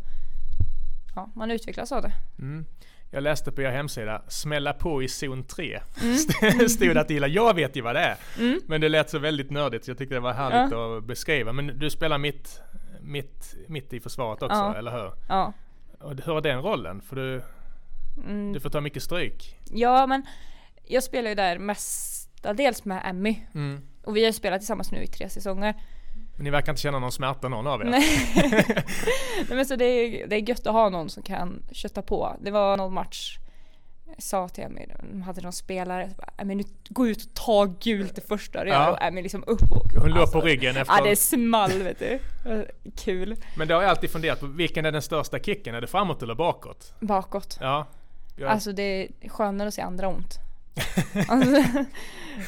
ja, 1.16 1.32
man 1.36 1.52
utvecklas 1.52 1.92
av 1.92 2.02
det. 2.02 2.14
Mm. 2.40 2.66
Jag 3.14 3.24
läste 3.24 3.52
på 3.52 3.62
er 3.62 3.72
hemsida, 3.72 4.22
smälla 4.28 4.74
på 4.74 5.04
i 5.04 5.08
zon 5.08 5.44
3. 5.44 5.80
Mm. 6.02 6.70
Stod 6.70 6.98
att 6.98 7.10
gilla. 7.10 7.28
Jag 7.28 7.56
vet 7.56 7.76
ju 7.76 7.82
vad 7.82 7.96
det 7.96 8.00
är. 8.00 8.18
Mm. 8.40 8.62
Men 8.68 8.82
det 8.82 8.90
lät 8.90 9.10
så 9.10 9.20
väldigt 9.20 9.52
nördigt 9.52 9.86
så 9.86 9.92
jag 9.92 9.98
tyckte 9.98 10.16
det 10.16 10.20
var 10.20 10.34
härligt 10.34 10.72
ja. 10.72 10.98
att 10.98 11.04
beskriva. 11.04 11.54
Men 11.54 11.80
du 11.80 11.90
spelar 11.90 12.18
mitt, 12.18 12.62
mitt, 13.02 13.56
mitt 13.68 13.94
i 13.94 14.00
försvaret 14.00 14.42
också, 14.42 14.58
ja. 14.58 14.76
eller 14.76 14.92
hur? 14.92 15.12
Ja. 15.30 15.54
Och 16.00 16.16
hur 16.26 16.38
är 16.38 16.42
den 16.42 16.62
rollen? 16.62 17.02
För 17.02 17.16
du, 17.16 17.42
mm. 18.28 18.54
du 18.54 18.60
får 18.60 18.70
ta 18.70 18.82
mycket 18.82 19.04
stryk. 19.04 19.58
Ja, 19.72 20.08
men 20.08 20.26
jag 20.86 21.04
spelar 21.04 21.30
ju 21.30 21.36
där 21.36 21.58
mestadels 21.58 22.86
med 22.86 23.02
Emmy. 23.06 23.40
Mm. 23.54 23.82
Och 24.04 24.18
vi 24.18 24.26
har 24.26 24.32
spelat 24.32 24.60
tillsammans 24.60 24.92
nu 24.92 25.04
i 25.04 25.08
tre 25.08 25.30
säsonger. 25.30 25.76
Men 26.36 26.44
ni 26.44 26.50
verkar 26.50 26.72
inte 26.72 26.82
känna 26.82 27.00
någon 27.00 27.12
smärta 27.12 27.50
någon 27.50 27.68
av 27.68 27.82
er. 27.82 27.86
Nej. 27.86 28.32
Nej 29.48 29.56
men 29.56 29.66
så 29.66 29.76
det 29.76 29.86
är, 29.86 30.28
det 30.28 30.36
är 30.36 30.50
gött 30.50 30.68
att 30.68 30.74
ha 30.74 30.90
någon 30.90 31.10
som 31.10 31.24
kan 31.24 31.64
kötta 31.72 32.02
på. 32.02 32.36
Det 32.42 32.52
var 32.52 32.78
någon 32.78 32.94
match 32.94 33.38
sa 34.18 34.50
till 34.50 34.64
Emmy, 34.64 34.86
de 35.12 35.22
hade 35.22 35.42
någon 35.42 35.54
spelare, 35.54 36.10
Emmy 36.38 36.56
nu 36.56 36.64
gå 36.90 37.08
ut 37.08 37.26
och 37.26 37.34
ta 37.34 37.66
gult 37.66 38.16
det 38.16 38.28
första 38.28 38.64
du 38.64 38.70
ja. 38.70 38.86
gör 38.86 38.92
och 38.92 39.02
Emmy 39.02 39.22
liksom 39.22 39.44
upp 39.48 39.72
och... 39.72 39.92
Hon 39.94 40.04
alltså, 40.04 40.20
låg 40.20 40.32
på 40.32 40.42
ryggen 40.42 40.78
efter... 40.78 40.96
Ja 40.98 41.04
det 41.04 41.16
small 41.16 41.84
vet 41.84 42.00
du. 42.00 42.20
Kul. 42.98 43.36
Men 43.58 43.68
det 43.68 43.74
har 43.74 43.82
jag 43.82 43.90
alltid 43.90 44.12
funderat 44.12 44.40
på, 44.40 44.46
vilken 44.46 44.86
är 44.86 44.92
den 44.92 45.02
största 45.02 45.40
kicken? 45.40 45.76
Är 45.76 45.82
det 45.82 45.88
framåt 45.88 46.24
eller 46.24 46.36
bakåt? 46.36 46.94
Bakåt. 47.00 47.58
Ja. 47.62 47.88
Jag... 48.36 48.50
Alltså 48.50 48.72
det 48.72 48.84
är 49.22 49.30
skönare 49.30 49.68
att 49.68 49.74
se 49.74 49.82
andra 49.82 50.08
ont. 50.08 50.40
alltså, 51.28 51.64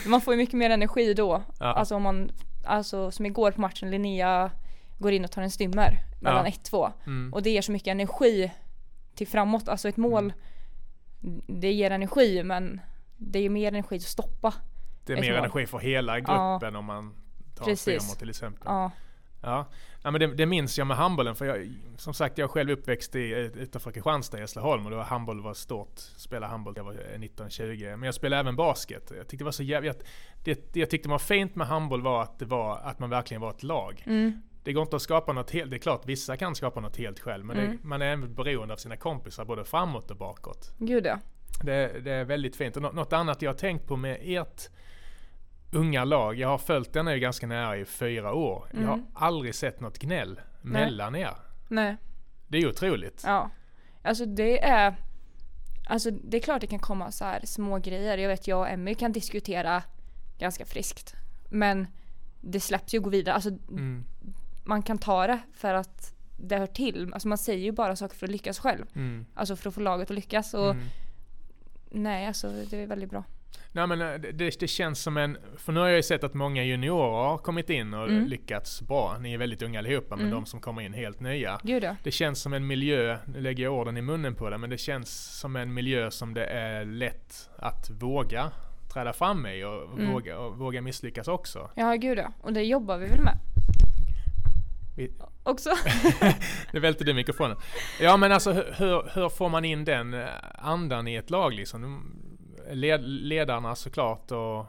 man 0.09 0.21
får 0.21 0.33
ju 0.33 0.37
mycket 0.37 0.55
mer 0.55 0.69
energi 0.69 1.13
då. 1.13 1.43
Ja. 1.59 1.65
Alltså 1.65 1.95
om 1.95 2.01
man, 2.01 2.31
alltså 2.63 3.11
som 3.11 3.25
igår 3.25 3.51
på 3.51 3.61
matchen, 3.61 3.91
Linnea 3.91 4.51
går 4.97 5.11
in 5.11 5.23
och 5.23 5.31
tar 5.31 5.41
en 5.41 5.51
stymmer 5.51 5.99
mellan 6.19 6.45
1-2. 6.45 6.51
Ja. 6.71 6.93
Mm. 7.05 7.33
Och 7.33 7.43
det 7.43 7.49
ger 7.49 7.61
så 7.61 7.71
mycket 7.71 7.91
energi 7.91 8.51
till 9.15 9.27
framåt. 9.27 9.69
Alltså 9.69 9.89
ett 9.89 9.97
mål 9.97 10.23
mm 10.23 10.33
det 11.47 11.71
ger 11.71 11.91
energi 11.91 12.43
men 12.43 12.81
det 13.17 13.39
är 13.39 13.49
mer 13.49 13.67
energi 13.67 13.95
att 13.95 14.01
stoppa. 14.01 14.53
Det 15.05 15.13
är 15.13 15.21
mer 15.21 15.31
mål. 15.31 15.39
energi 15.39 15.65
för 15.65 15.79
hela 15.79 16.19
gruppen 16.19 16.73
ja. 16.73 16.77
om 16.77 16.85
man 16.85 17.15
tar 17.55 17.65
Precis. 17.65 18.03
framåt 18.03 18.19
till 18.19 18.29
exempel. 18.29 18.63
Ja. 18.65 18.91
Ja, 19.43 19.65
ja 20.03 20.11
men 20.11 20.21
det, 20.21 20.27
det 20.27 20.45
minns 20.45 20.77
jag 20.77 20.87
med 20.87 20.97
handbollen 20.97 21.35
för 21.35 21.45
jag, 21.45 21.69
som 21.97 22.13
sagt 22.13 22.37
jag 22.37 22.49
själv 22.49 22.71
uppväxt 22.71 23.15
i, 23.15 23.51
utanför 23.55 23.91
Kristianstad 23.91 24.37
i 24.37 24.41
Hässleholm 24.41 24.85
och 24.85 24.91
då 24.91 24.97
var 24.97 25.03
handboll 25.03 25.41
var 25.41 25.53
stort. 25.53 25.99
Spelade 25.99 26.51
handboll 26.51 26.73
jag 26.77 26.83
var 26.83 26.93
19-20. 26.93 27.97
Men 27.97 28.03
jag 28.03 28.15
spelade 28.15 28.39
även 28.39 28.55
basket. 28.55 29.11
Jag 29.17 29.27
tyckte 29.27 29.37
det 29.37 29.43
var 29.43 29.51
så 29.51 29.63
jävligt, 29.63 30.03
det, 30.43 30.73
det 30.73 30.79
jag 30.79 30.89
tyckte 30.89 31.09
var 31.09 31.19
fint 31.19 31.55
med 31.55 31.67
handboll 31.67 32.01
var 32.01 32.21
att 32.21 32.39
det 32.39 32.45
var 32.45 32.77
att 32.77 32.99
man 32.99 33.09
verkligen 33.09 33.41
var 33.41 33.49
ett 33.49 33.63
lag. 33.63 34.03
Mm. 34.05 34.41
Det 34.63 34.73
går 34.73 34.83
inte 34.83 34.95
att 34.95 35.01
skapa 35.01 35.33
något 35.33 35.51
helt, 35.51 35.71
det 35.71 35.77
är 35.77 35.79
klart 35.79 36.05
vissa 36.05 36.37
kan 36.37 36.55
skapa 36.55 36.79
något 36.79 36.97
helt 36.97 37.19
själv 37.19 37.45
men 37.45 37.57
mm. 37.57 37.71
det, 37.71 37.87
man 37.87 38.01
är 38.01 38.05
även 38.05 38.33
beroende 38.33 38.73
av 38.73 38.77
sina 38.77 38.97
kompisar 38.97 39.45
både 39.45 39.65
framåt 39.65 40.11
och 40.11 40.17
bakåt. 40.17 40.73
Gud 40.77 41.05
ja. 41.05 41.19
Det, 41.63 41.99
det 42.03 42.11
är 42.11 42.25
väldigt 42.25 42.55
fint. 42.55 42.77
Och 42.77 42.95
något 42.95 43.13
annat 43.13 43.41
jag 43.41 43.49
har 43.51 43.57
tänkt 43.57 43.87
på 43.87 43.95
med 43.95 44.17
ert 44.21 44.69
unga 45.75 46.05
lag, 46.05 46.39
jag 46.39 46.47
har 46.47 46.57
följt 46.57 46.93
den 46.93 47.05
nu 47.05 47.19
ganska 47.19 47.47
nära 47.47 47.77
i 47.77 47.85
fyra 47.85 48.33
år. 48.33 48.67
Mm. 48.71 48.83
Jag 48.83 48.89
har 48.89 48.97
mm. 48.97 49.07
aldrig 49.13 49.55
sett 49.55 49.79
något 49.79 49.99
gnäll 49.99 50.41
Nej. 50.61 50.85
mellan 50.85 51.15
er. 51.15 51.35
Nej. 51.67 51.97
Det 52.47 52.57
är 52.57 52.67
otroligt. 52.67 53.23
Ja. 53.25 53.49
Alltså 54.01 54.25
det 54.25 54.63
är 54.63 54.95
Alltså 55.87 56.11
det 56.11 56.37
är 56.37 56.41
klart 56.41 56.61
det 56.61 56.67
kan 56.67 56.79
komma 56.79 57.11
så 57.11 57.25
här 57.25 57.41
små 57.45 57.77
grejer. 57.77 58.17
Jag 58.17 58.29
vet 58.29 58.47
jag 58.47 58.59
och 58.59 58.69
Emmy 58.69 58.95
kan 58.95 59.11
diskutera 59.11 59.83
ganska 60.37 60.65
friskt. 60.65 61.15
Men 61.49 61.87
det 62.41 62.59
släpps 62.59 62.93
ju 62.93 62.97
att 62.97 63.03
gå 63.03 63.09
vidare. 63.09 63.35
Alltså 63.35 63.49
mm 63.49 64.05
man 64.63 64.81
kan 64.81 64.97
ta 64.97 65.27
det 65.27 65.39
för 65.53 65.73
att 65.73 66.13
det 66.37 66.57
hör 66.57 66.67
till. 66.67 67.13
Alltså 67.13 67.27
man 67.27 67.37
säger 67.37 67.63
ju 67.63 67.71
bara 67.71 67.95
saker 67.95 68.15
för 68.15 68.25
att 68.25 68.31
lyckas 68.31 68.59
själv. 68.59 68.85
Mm. 68.95 69.25
Alltså 69.33 69.55
för 69.55 69.69
att 69.69 69.75
få 69.75 69.81
laget 69.81 70.11
att 70.11 70.15
lyckas. 70.15 70.53
Och 70.53 70.69
mm. 70.69 70.85
Nej, 71.89 72.27
alltså 72.27 72.51
det 72.69 72.77
är 72.77 72.87
väldigt 72.87 73.09
bra. 73.09 73.23
Nej 73.71 73.87
men 73.87 74.01
eh, 74.01 74.13
det, 74.13 74.59
det, 74.59 74.67
känns 74.67 75.01
som 75.01 75.17
en, 75.17 75.37
för 75.57 75.73
nu 75.73 75.79
har 75.79 75.87
jag 75.87 75.95
ju 75.95 76.03
sett 76.03 76.23
att 76.23 76.33
många 76.33 76.63
juniorer 76.63 77.11
har 77.11 77.37
kommit 77.37 77.69
in 77.69 77.93
och 77.93 78.09
mm. 78.09 78.27
lyckats 78.27 78.81
bra. 78.81 79.17
Ni 79.19 79.33
är 79.33 79.37
väldigt 79.37 79.61
unga 79.61 79.79
allihopa, 79.79 80.15
men 80.15 80.25
mm. 80.25 80.35
de 80.35 80.45
som 80.45 80.61
kommer 80.61 80.81
in 80.81 80.93
helt 80.93 81.19
nya. 81.19 81.59
Gud 81.63 81.83
ja. 81.83 81.95
Det 82.03 82.11
känns 82.11 82.41
som 82.41 82.53
en 82.53 82.67
miljö, 82.67 83.17
nu 83.25 83.41
lägger 83.41 83.63
jag 83.63 83.73
orden 83.73 83.97
i 83.97 84.01
munnen 84.01 84.35
på 84.35 84.49
det, 84.49 84.57
men 84.57 84.69
det 84.69 84.77
känns 84.77 85.39
som 85.39 85.55
en 85.55 85.73
miljö 85.73 86.11
som 86.11 86.33
det 86.33 86.45
är 86.45 86.85
lätt 86.85 87.49
att 87.57 87.89
våga 87.89 88.51
träda 88.93 89.13
fram 89.13 89.45
i 89.45 89.63
och, 89.63 89.93
mm. 89.93 90.11
våga, 90.11 90.39
och 90.39 90.57
våga 90.57 90.81
misslyckas 90.81 91.27
också. 91.27 91.69
Ja, 91.75 91.93
gud 91.93 92.17
ja. 92.17 92.33
Och 92.41 92.53
det 92.53 92.63
jobbar 92.63 92.97
vi 92.97 93.07
väl 93.07 93.21
med. 93.21 93.37
Vi... 94.95 95.11
Också? 95.43 95.69
nu 96.73 96.79
välter 96.79 97.05
du 97.05 97.13
mikrofonen. 97.13 97.57
Ja 98.01 98.17
men 98.17 98.31
alltså 98.31 98.51
hur, 98.51 99.15
hur 99.15 99.29
får 99.29 99.49
man 99.49 99.65
in 99.65 99.85
den 99.85 100.13
eh, 100.13 100.27
andan 100.57 101.07
i 101.07 101.15
ett 101.15 101.29
lag 101.29 101.53
liksom? 101.53 102.05
Led, 102.73 103.01
ledarna 103.03 103.75
såklart 103.75 104.31
och 104.31 104.65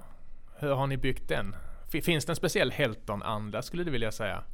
hur 0.58 0.75
har 0.75 0.87
ni 0.87 0.96
byggt 0.96 1.28
den? 1.28 1.56
Finns 2.02 2.25
det 2.25 2.32
en 2.32 2.37
speciell 2.37 2.70
Helton-anda 2.70 3.62
skulle 3.62 3.84
du 3.84 3.90
vilja 3.90 4.12
säga? 4.12 4.44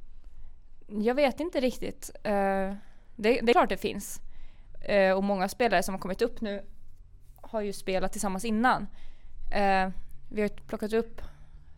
Jag 0.86 1.14
vet 1.14 1.40
inte 1.40 1.60
riktigt. 1.60 2.10
Uh, 2.16 2.22
det, 2.22 2.76
det, 3.16 3.50
är 3.50 3.52
klart 3.52 3.68
det 3.68 3.76
finns. 3.76 4.20
Uh, 4.90 5.12
och 5.12 5.24
många 5.24 5.48
spelare 5.48 5.82
som 5.82 5.94
har 5.94 6.00
kommit 6.00 6.22
upp 6.22 6.40
nu 6.40 6.62
har 7.36 7.60
ju 7.60 7.72
spelat 7.72 8.12
tillsammans 8.12 8.44
innan. 8.44 8.82
Uh, 8.82 9.92
vi 10.30 10.42
har 10.42 10.48
plockat 10.66 10.92
upp 10.92 11.22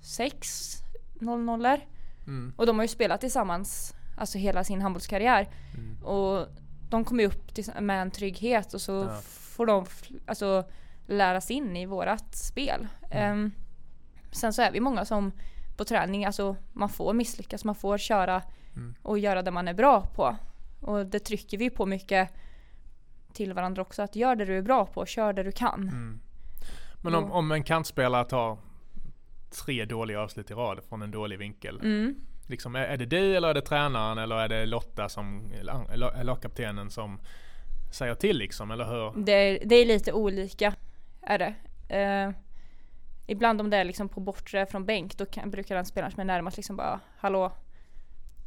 sex 0.01 0.73
0-0 1.21 1.81
Mm. 2.27 2.53
Och 2.57 2.67
de 2.67 2.79
har 2.79 2.85
ju 2.85 2.89
spelat 2.89 3.21
tillsammans 3.21 3.95
alltså 4.17 4.39
hela 4.39 4.65
sin 4.65 4.83
handbollskarriär. 4.83 5.49
Mm. 5.75 6.03
Och 6.03 6.47
de 6.89 7.05
kommer 7.05 7.25
upp 7.25 7.59
med 7.81 8.03
en 8.03 8.11
trygghet 8.11 8.75
och 8.75 8.81
så 8.81 8.93
ja. 8.93 9.21
får 9.25 9.67
de 9.67 9.87
alltså, 10.27 10.65
lära 11.13 11.41
sig 11.41 11.57
in 11.57 11.77
i 11.77 11.87
vårat 11.87 12.37
spel. 12.37 12.89
Mm. 13.11 13.41
Um, 13.41 13.53
sen 14.33 14.53
så 14.53 14.63
är 14.63 14.73
vi 14.73 14.81
många 14.81 15.05
som 15.05 15.33
på 15.77 15.85
träning, 15.85 16.25
alltså 16.25 16.57
man 16.73 16.89
får 16.89 17.13
misslyckas, 17.13 17.65
man 17.65 17.75
får 17.75 17.99
köra 17.99 18.43
mm. 18.77 18.95
och 19.03 19.19
göra 19.19 19.43
det 19.43 19.51
man 19.51 19.69
är 19.69 19.75
bra 19.75 20.07
på. 20.15 20.37
Och 20.81 21.07
det 21.07 21.19
trycker 21.19 21.59
vi 21.59 21.71
på 21.71 21.87
mycket 21.87 22.31
till 23.33 23.53
varandra 23.53 23.83
också, 23.83 24.03
att 24.03 24.17
gör 24.17 24.37
det 24.37 24.45
du 24.45 24.59
är 24.59 24.63
bra 24.63 24.87
på, 24.87 25.07
kör 25.07 25.33
det 25.33 25.43
du 25.43 25.53
kan. 25.53 25.89
Mm. 25.89 26.21
Men 27.03 27.15
om, 27.15 27.33
om 27.33 27.53
en 27.53 27.65
kantspelare 27.65 28.25
tar 28.25 28.59
tre 29.65 29.85
dåliga 29.85 30.21
avslut 30.21 30.51
i 30.51 30.55
rad 30.55 30.81
från 30.89 31.03
en 31.03 31.11
dålig 31.11 31.39
vinkel. 31.39 31.81
Mm. 31.81 32.15
Liksom, 32.47 32.77
är, 32.77 32.97
det 32.97 33.07
du 33.07 33.37
eller 33.37 33.49
är 33.49 33.55
det 33.55 33.61
tränaren 33.61 34.19
eller 34.19 34.37
är 34.37 34.49
det 34.49 34.67
Lotta 34.67 35.09
som, 35.09 35.53
lagkaptenen 36.23 36.91
som 36.91 37.21
säger 37.93 38.15
till 38.15 38.39
liksom, 38.39 38.71
eller 38.71 38.85
hur? 38.85 39.25
Det 39.25 39.33
är, 39.33 39.67
det 39.67 39.75
är 39.75 39.87
lite 39.87 40.13
olika, 40.13 40.75
är 41.23 41.39
det. 41.39 41.55
Uh, 41.93 42.35
ibland 43.27 43.61
om 43.61 43.71
det 43.71 43.77
är 43.77 43.85
liksom 43.85 44.09
på 44.09 44.21
bortre 44.21 44.67
från 44.67 44.87
bänk, 44.87 45.17
då 45.17 45.27
kan, 45.27 45.51
brukar 45.51 45.75
den 45.75 45.87
spelaren 45.87 46.13
som 46.13 46.21
är 46.21 46.25
närmast 46.25 46.57
liksom 46.57 46.77
bara, 46.77 47.01
hallå, 47.17 47.53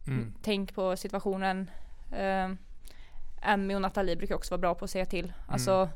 mm. 0.07 0.33
tänk 0.41 0.75
på 0.75 0.97
situationen. 0.97 1.69
Uh, 2.11 2.55
Emmy 3.41 3.75
och 3.75 3.81
Nathalie 3.81 4.15
brukar 4.15 4.35
också 4.35 4.51
vara 4.51 4.61
bra 4.61 4.75
på 4.75 4.85
att 4.85 4.91
säga 4.91 5.05
till. 5.05 5.33
Alltså, 5.47 5.71
mm. 5.71 5.89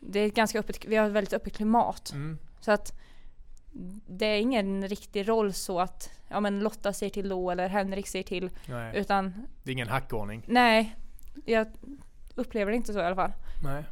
det 0.00 0.20
är 0.20 0.30
ganska 0.30 0.58
öppet, 0.58 0.84
vi 0.84 0.96
har 0.96 1.06
ett 1.06 1.12
väldigt 1.12 1.32
öppet 1.32 1.56
klimat. 1.56 2.12
Mm. 2.12 2.38
Så 2.60 2.72
att 2.72 2.98
det 4.06 4.26
är 4.26 4.40
ingen 4.40 4.88
riktig 4.88 5.28
roll 5.28 5.52
så 5.52 5.80
att 5.80 6.10
ja, 6.28 6.40
men 6.40 6.60
Lotta 6.60 6.92
säger 6.92 7.10
till 7.10 7.28
då 7.28 7.50
eller 7.50 7.68
Henrik 7.68 8.06
säger 8.06 8.24
till. 8.24 8.50
Nej. 8.66 8.96
Utan, 8.96 9.46
det 9.62 9.70
är 9.70 9.72
ingen 9.72 9.88
hackordning. 9.88 10.44
Nej, 10.46 10.96
jag 11.44 11.66
upplever 12.34 12.70
det 12.70 12.76
inte 12.76 12.92
så 12.92 12.98
i 12.98 13.02
alla 13.02 13.16
fall. 13.16 13.32
Nej. 13.62 13.84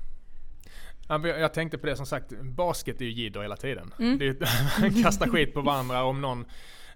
Jag 1.25 1.55
tänkte 1.55 1.79
på 1.79 1.87
det 1.87 1.97
som 1.97 2.07
sagt, 2.07 2.33
basket 2.43 3.01
är 3.01 3.05
ju 3.05 3.11
jidder 3.11 3.43
hela 3.43 3.57
tiden. 3.57 3.95
Mm. 3.99 4.19
Det 4.19 4.27
är, 4.27 5.03
kasta 5.03 5.29
skit 5.29 5.55
på 5.55 5.61
varandra 5.61 6.05
om 6.05 6.21
någon, 6.21 6.45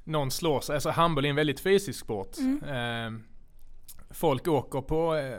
någon 0.04 0.30
slår 0.30 0.60
sig. 0.60 0.74
Alltså 0.74 0.90
handboll 0.90 1.24
är 1.24 1.28
en 1.28 1.36
väldigt 1.36 1.60
fysisk 1.60 2.00
sport. 2.00 2.38
Mm. 2.38 2.62
Eh, 2.64 3.20
folk 4.10 4.48
åker 4.48 4.80
på 4.80 5.16
eh, 5.16 5.38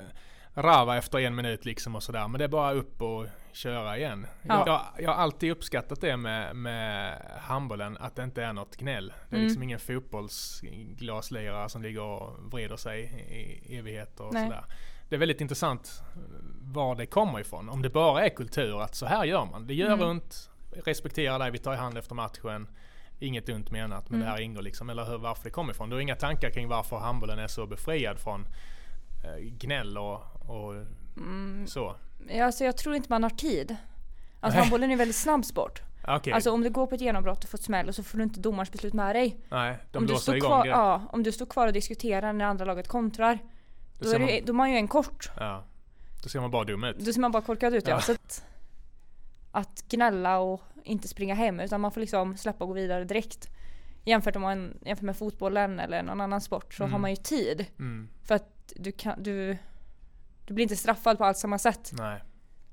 rava 0.56 0.98
efter 0.98 1.20
en 1.20 1.36
minut 1.36 1.66
liksom 1.66 1.96
och 1.96 2.04
sådär. 2.04 2.28
Men 2.28 2.40
det 2.40 2.44
är 2.44 2.50
bara 2.50 2.74
upp 2.74 3.02
och 3.02 3.26
köra 3.52 3.98
igen. 3.98 4.28
Ja. 4.42 4.64
Jag, 4.66 4.82
jag, 5.04 5.10
har 5.10 5.24
alltid 5.24 5.52
uppskattat 5.52 6.02
det 6.02 6.18
med, 6.18 6.56
med 6.56 7.22
handbollen, 7.40 7.98
att 7.98 8.16
det 8.16 8.24
inte 8.24 8.44
är 8.44 8.54
något 8.54 8.78
gnäll. 8.78 9.14
Det 9.30 9.36
är 9.36 9.38
mm. 9.38 9.48
liksom 9.48 9.64
ingen 9.64 9.80
fotbollsglaslirare 9.80 11.70
som 11.70 11.82
ligger 11.82 12.02
och 12.02 12.52
vrider 12.52 12.78
sig 12.78 13.02
i 13.68 13.78
evigheter 13.78 14.24
och 14.24 14.34
sådär. 14.34 14.66
Det 15.10 15.16
är 15.16 15.20
väldigt 15.20 15.42
intressant 15.42 16.04
var 16.76 16.96
det 16.96 17.06
kommer 17.06 17.40
ifrån. 17.40 17.70
Om 17.70 17.82
det 17.82 17.90
bara 17.90 18.26
är 18.26 18.30
kultur, 18.30 18.82
att 18.82 18.96
så 18.96 19.06
här 19.06 19.26
gör 19.26 19.46
man. 19.46 19.68
Det 19.68 19.74
gör 19.74 19.94
mm. 19.94 20.10
ont, 20.10 20.50
respektera 20.86 21.38
dig, 21.38 21.52
vi 21.52 21.58
tar 21.58 21.74
i 21.74 21.78
hand 21.78 21.98
efter 21.98 22.16
matchen. 22.16 22.68
Inget 23.20 23.50
ont 23.50 23.72
menat, 23.72 24.10
men 24.10 24.20
mm. 24.20 24.26
det 24.26 24.32
här 24.32 24.42
ingår 24.42 24.62
liksom, 24.62 24.90
eller 24.90 25.06
hur, 25.06 25.18
varför 25.18 25.44
det 25.44 25.50
kommer 25.50 25.74
ifrån. 25.74 25.90
Du 25.90 25.96
har 25.96 26.02
inga 26.02 26.16
tankar 26.16 26.50
kring 26.50 26.68
varför 26.68 26.98
handbollen 26.98 27.40
är 27.40 27.48
så 27.48 27.66
befriad 27.68 28.20
från 28.20 28.48
eh, 29.24 29.44
gnäll 29.44 29.98
och, 29.98 30.22
och 30.46 30.74
mm. 31.18 31.68
så? 31.68 31.96
Ja, 32.30 32.46
alltså 32.46 32.64
jag 32.64 32.78
tror 32.78 32.96
inte 32.96 33.10
man 33.10 33.24
har 33.24 33.30
tid. 33.30 33.76
Alltså 34.40 34.60
handbollen 34.60 34.92
är 34.92 34.96
väldigt 34.96 35.16
snabb 35.16 35.46
sport. 35.46 35.82
Okay. 36.08 36.34
Alltså 36.34 36.52
om 36.52 36.62
du 36.62 36.70
går 36.70 36.88
på 36.88 36.96
ett 36.96 37.02
genombrott 37.02 37.44
och 37.44 37.50
får 37.50 37.58
smäll 37.58 37.88
och 37.88 37.96
så 37.96 38.04
får 38.04 38.18
du 38.18 38.24
inte 38.24 38.40
domarens 38.40 38.72
beslut 38.72 38.94
med 38.94 39.16
dig. 39.16 39.38
Nej, 39.50 39.78
de 39.92 39.98
om 39.98 40.06
du 40.08 40.16
står 40.16 40.36
igång 40.36 40.50
kvar, 40.50 40.66
Ja, 40.66 41.02
om 41.12 41.24
du 41.24 41.32
står 41.32 41.46
kvar 41.46 41.68
och 41.68 41.74
diskuterar 41.74 42.34
när 42.34 42.46
andra 42.46 42.66
laget 42.66 42.88
kontrar. 42.88 43.40
Då, 44.00 44.06
då 44.06 44.16
är, 44.16 44.20
man, 44.20 44.28
det, 44.28 44.42
då 44.42 44.54
man 44.54 44.72
ju 44.72 44.78
en 44.78 44.88
kort. 44.88 45.32
Ja. 45.38 45.64
Då 46.24 46.30
ser 46.30 46.40
man 46.40 46.52
bara 46.52 46.64
dum 46.64 46.84
ut. 46.84 47.00
Då 47.00 47.14
ser 47.14 47.22
man 47.22 47.32
bara 47.32 47.44
korkad 47.44 47.74
ut 47.74 47.88
ja. 47.88 47.94
ja. 47.96 48.02
Så 48.02 48.12
att, 48.12 48.46
att 49.52 49.84
gnälla 49.90 50.40
och 50.40 50.62
inte 50.84 51.08
springa 51.08 51.36
hem 51.36 51.60
utan 51.60 51.82
man 51.82 51.92
får 51.92 52.02
liksom 52.02 52.38
släppa 52.38 52.64
och 52.64 52.68
gå 52.68 52.74
vidare 52.74 53.04
direkt. 53.04 53.50
Jämfört, 54.04 54.36
om 54.36 54.42
man, 54.42 54.78
jämfört 54.82 55.06
med 55.06 55.18
fotbollen 55.18 55.80
eller 55.80 56.04
någon 56.04 56.22
annan 56.22 56.42
sport 56.42 56.74
så 56.74 56.84
mm. 56.84 56.92
har 56.92 57.00
man 57.00 57.10
ju 57.10 57.16
tid. 57.16 57.66
Mm. 57.80 58.10
För 58.24 58.36
att 58.36 58.74
du 58.76 58.92
kan, 58.92 59.24
du 59.24 59.58
du 60.46 60.54
blir 60.54 60.64
inte 60.64 60.76
straffad 60.76 61.18
på 61.18 61.26
allt 61.26 61.38
samma 61.38 61.60
sätt. 61.60 61.92
Nej. 61.94 62.24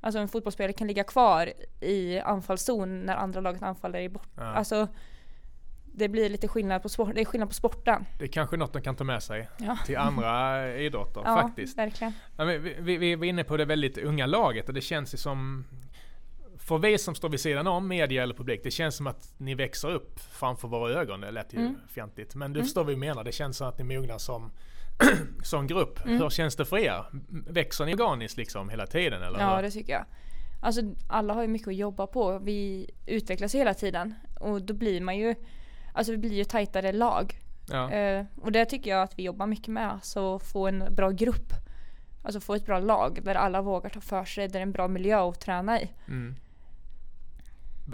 Alltså 0.00 0.18
en 0.18 0.28
fotbollsspelare 0.28 0.72
kan 0.72 0.86
ligga 0.86 1.04
kvar 1.04 1.52
i 1.80 2.18
anfallszon 2.18 3.00
när 3.00 3.16
andra 3.16 3.40
laget 3.40 3.62
anfaller 3.62 3.98
är 3.98 4.08
bort. 4.08 4.28
Ja. 4.36 4.42
Alltså 4.42 4.88
det 5.92 6.08
blir 6.08 6.28
lite 6.28 6.48
skillnad 6.48 6.82
på, 6.82 6.88
sport, 6.88 7.14
det 7.14 7.20
är 7.20 7.24
skillnad 7.24 7.48
på 7.48 7.54
sporten. 7.54 8.04
Det 8.18 8.24
är 8.24 8.28
kanske 8.28 8.56
något 8.56 8.72
de 8.72 8.82
kan 8.82 8.96
ta 8.96 9.04
med 9.04 9.22
sig 9.22 9.48
ja. 9.58 9.78
till 9.86 9.96
andra 9.96 10.68
idrotter 10.78 11.22
ja, 11.24 11.42
faktiskt. 11.42 11.78
Verkligen. 11.78 12.12
Ja, 12.36 12.44
vi, 12.44 12.58
vi, 12.58 12.96
vi 12.96 13.14
var 13.14 13.24
inne 13.24 13.44
på 13.44 13.56
det 13.56 13.64
väldigt 13.64 13.98
unga 13.98 14.26
laget 14.26 14.68
och 14.68 14.74
det 14.74 14.80
känns 14.80 15.14
ju 15.14 15.18
som 15.18 15.64
för 16.58 16.78
vi 16.78 16.98
som 16.98 17.14
står 17.14 17.28
vid 17.28 17.40
sidan 17.40 17.66
om, 17.66 17.88
media 17.88 18.22
eller 18.22 18.34
publik, 18.34 18.60
det 18.64 18.70
känns 18.70 18.96
som 18.96 19.06
att 19.06 19.34
ni 19.38 19.54
växer 19.54 19.90
upp 19.90 20.20
framför 20.20 20.68
våra 20.68 20.92
ögon. 21.00 21.20
Det 21.20 21.30
lät 21.30 21.54
ju 21.54 21.58
mm. 21.58 21.76
fjantigt. 21.88 22.34
Men 22.34 22.52
du 22.52 22.58
mm. 22.58 22.66
förstår 22.66 22.84
vad 22.84 22.90
vi 22.90 22.96
menar. 22.96 23.24
Det 23.24 23.32
känns 23.32 23.56
som 23.56 23.68
att 23.68 23.78
ni 23.78 23.84
mognar 23.84 24.18
som, 24.18 24.52
som 25.42 25.66
grupp. 25.66 26.04
Mm. 26.04 26.20
Hur 26.20 26.30
känns 26.30 26.56
det 26.56 26.64
för 26.64 26.78
er? 26.78 27.04
Växer 27.48 27.84
ni 27.84 27.94
organiskt 27.94 28.36
liksom 28.36 28.68
hela 28.68 28.86
tiden? 28.86 29.22
Eller 29.22 29.40
ja, 29.40 29.62
det 29.62 29.70
tycker 29.70 29.92
jag. 29.92 30.04
Alltså 30.60 30.82
alla 31.08 31.34
har 31.34 31.42
ju 31.42 31.48
mycket 31.48 31.68
att 31.68 31.76
jobba 31.76 32.06
på. 32.06 32.38
Vi 32.38 32.90
utvecklas 33.06 33.54
hela 33.54 33.74
tiden. 33.74 34.14
Och 34.40 34.62
då 34.62 34.74
blir 34.74 35.00
man 35.00 35.18
ju, 35.18 35.34
alltså 35.92 36.12
vi 36.12 36.18
blir 36.18 36.32
ju 36.32 36.44
tajtare 36.44 36.92
lag. 36.92 37.38
Ja. 37.70 37.90
Eh, 37.90 38.24
och 38.40 38.52
det 38.52 38.64
tycker 38.64 38.90
jag 38.90 39.02
att 39.02 39.18
vi 39.18 39.22
jobbar 39.22 39.46
mycket 39.46 39.68
med. 39.68 39.98
Så 40.02 40.38
få 40.38 40.68
en 40.68 40.94
bra 40.94 41.10
grupp. 41.10 41.52
Alltså 42.22 42.40
få 42.40 42.54
ett 42.54 42.66
bra 42.66 42.78
lag 42.78 43.18
där 43.22 43.34
alla 43.34 43.62
vågar 43.62 43.90
ta 43.90 44.00
för 44.00 44.24
sig. 44.24 44.48
Där 44.48 44.52
det 44.52 44.58
är 44.58 44.62
en 44.62 44.72
bra 44.72 44.88
miljö 44.88 45.28
att 45.28 45.40
träna 45.40 45.80
i. 45.80 45.90
Mm. 46.08 46.36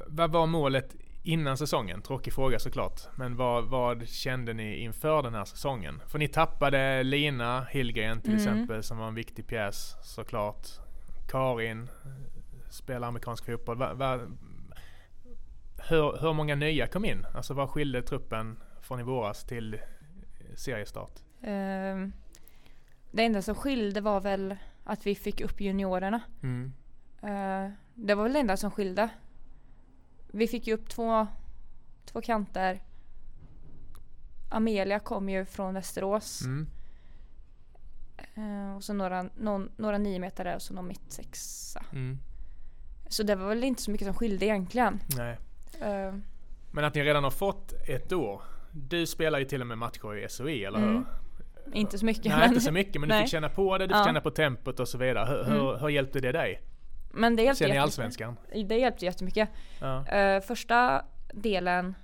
Vad 0.07 0.31
var 0.31 0.47
målet 0.47 0.97
innan 1.23 1.59
säsongen? 1.59 2.03
Tråkig 2.03 2.33
fråga 2.33 2.59
såklart. 2.59 3.01
Men 3.17 3.37
vad, 3.37 3.65
vad, 3.65 4.09
kände 4.09 4.53
ni 4.53 4.77
inför 4.77 5.23
den 5.23 5.35
här 5.35 5.45
säsongen? 5.45 6.03
För 6.07 6.19
ni 6.19 6.29
tappade 6.29 7.03
Lina 7.03 7.65
Hillgren 7.71 8.21
till 8.21 8.33
mm. 8.33 8.43
exempel 8.43 8.83
som 8.83 8.99
var 8.99 9.09
en 9.09 9.15
viktig 9.15 9.47
pjäs 9.47 9.97
såklart. 10.03 10.67
Karin 11.29 11.89
spelar 12.71 13.09
amerikansk 13.09 13.47
fotboll. 13.47 13.79
Va, 13.79 13.95
va, 13.95 14.21
hur, 15.79 16.21
hur 16.21 16.33
många 16.33 16.55
nya 16.55 16.87
kom 16.87 17.05
in? 17.05 17.27
Alltså 17.35 17.55
vad 17.55 17.71
skilde 17.71 18.03
truppen 18.03 18.59
från 18.81 19.01
i 19.01 19.03
våras 19.03 19.45
till 19.45 19.79
seriestart? 20.55 21.21
Uh, 21.43 22.09
det 23.11 23.25
enda 23.25 23.43
som 23.43 23.55
skilde 23.55 24.01
var 24.01 24.21
väl 24.21 24.57
att 24.85 25.07
vi 25.07 25.15
fick 25.15 25.41
upp 25.41 25.61
juniorerna. 25.61 26.21
Mm. 26.43 26.73
Uh, 27.25 27.73
det 27.95 28.15
var 28.15 28.23
väl 28.23 28.33
det 28.33 28.39
enda 28.39 28.57
som 28.57 28.71
skilde. 28.71 29.09
Vi 30.33 30.49
fick 30.49 30.67
ju 30.67 30.75
upp 30.75 30.89
två, 30.89 31.27
två 32.05 32.21
kanter. 32.21 32.83
Amelia 34.51 34.99
kom 34.99 35.29
ju 35.29 35.45
från 35.45 35.75
Västerås. 35.75 36.43
Mm. 36.43 36.67
Uh, 38.39 38.77
och 38.77 38.85
så 38.85 38.93
några, 38.93 39.23
någon, 39.23 39.71
några 39.77 39.99
niometare 39.99 40.55
och 40.55 40.63
så 40.63 40.75
någon 40.75 40.89
mittsexa. 40.89 41.85
Mm. 41.93 42.19
Så 43.09 43.23
det 43.23 43.35
var 43.35 43.49
väl 43.49 43.65
inte 43.65 43.83
så 43.83 43.91
mycket 43.91 44.07
som 44.07 44.15
skilde 44.15 44.47
egentligen. 44.47 45.01
Nej. 45.17 45.39
Uh, 45.83 46.19
Men 46.71 46.85
att 46.85 46.95
ni 46.95 47.05
redan 47.05 47.25
har 47.25 47.31
fått 47.31 47.73
ett 47.89 48.13
år. 48.13 48.43
Du 48.73 49.07
spelar 49.07 49.39
ju 49.39 49.45
till 49.45 49.61
och 49.61 49.67
med 49.67 49.79
matcher 49.79 50.17
i 50.17 50.29
SOE, 50.29 50.67
eller 50.67 50.79
mm. 50.79 50.95
hur? 50.95 51.05
Inte 51.73 51.99
så 51.99 52.05
mycket. 52.05 52.25
Nej, 52.25 52.39
men... 52.39 52.49
inte 52.49 52.61
så 52.61 52.73
mycket. 52.73 53.01
Men 53.01 53.09
du 53.09 53.19
fick 53.19 53.29
känna 53.29 53.49
på 53.49 53.79
det, 53.79 53.87
du 53.87 53.95
fick 53.95 54.01
ja. 54.01 54.05
känna 54.05 54.21
på 54.21 54.31
tempot 54.31 54.81
och 54.81 54.89
så 54.89 54.99
vidare. 54.99 55.27
Hur, 55.27 55.41
mm. 55.41 55.53
hur, 55.53 55.79
hur 55.79 55.89
hjälpte 55.89 56.21
det 56.21 56.33
dig? 56.33 56.63
Men 57.11 57.37
det 57.37 57.43
hjälpte 57.43 57.65
Sen 57.65 57.75
i 57.75 57.79
Allsvenskan? 57.79 58.37
Det 58.69 58.79
hjälpte 58.79 59.05
jättemycket. 59.05 59.49
Ja. 59.81 60.05
Uh, 60.37 60.41
första 60.41 61.05
delen 61.33 61.95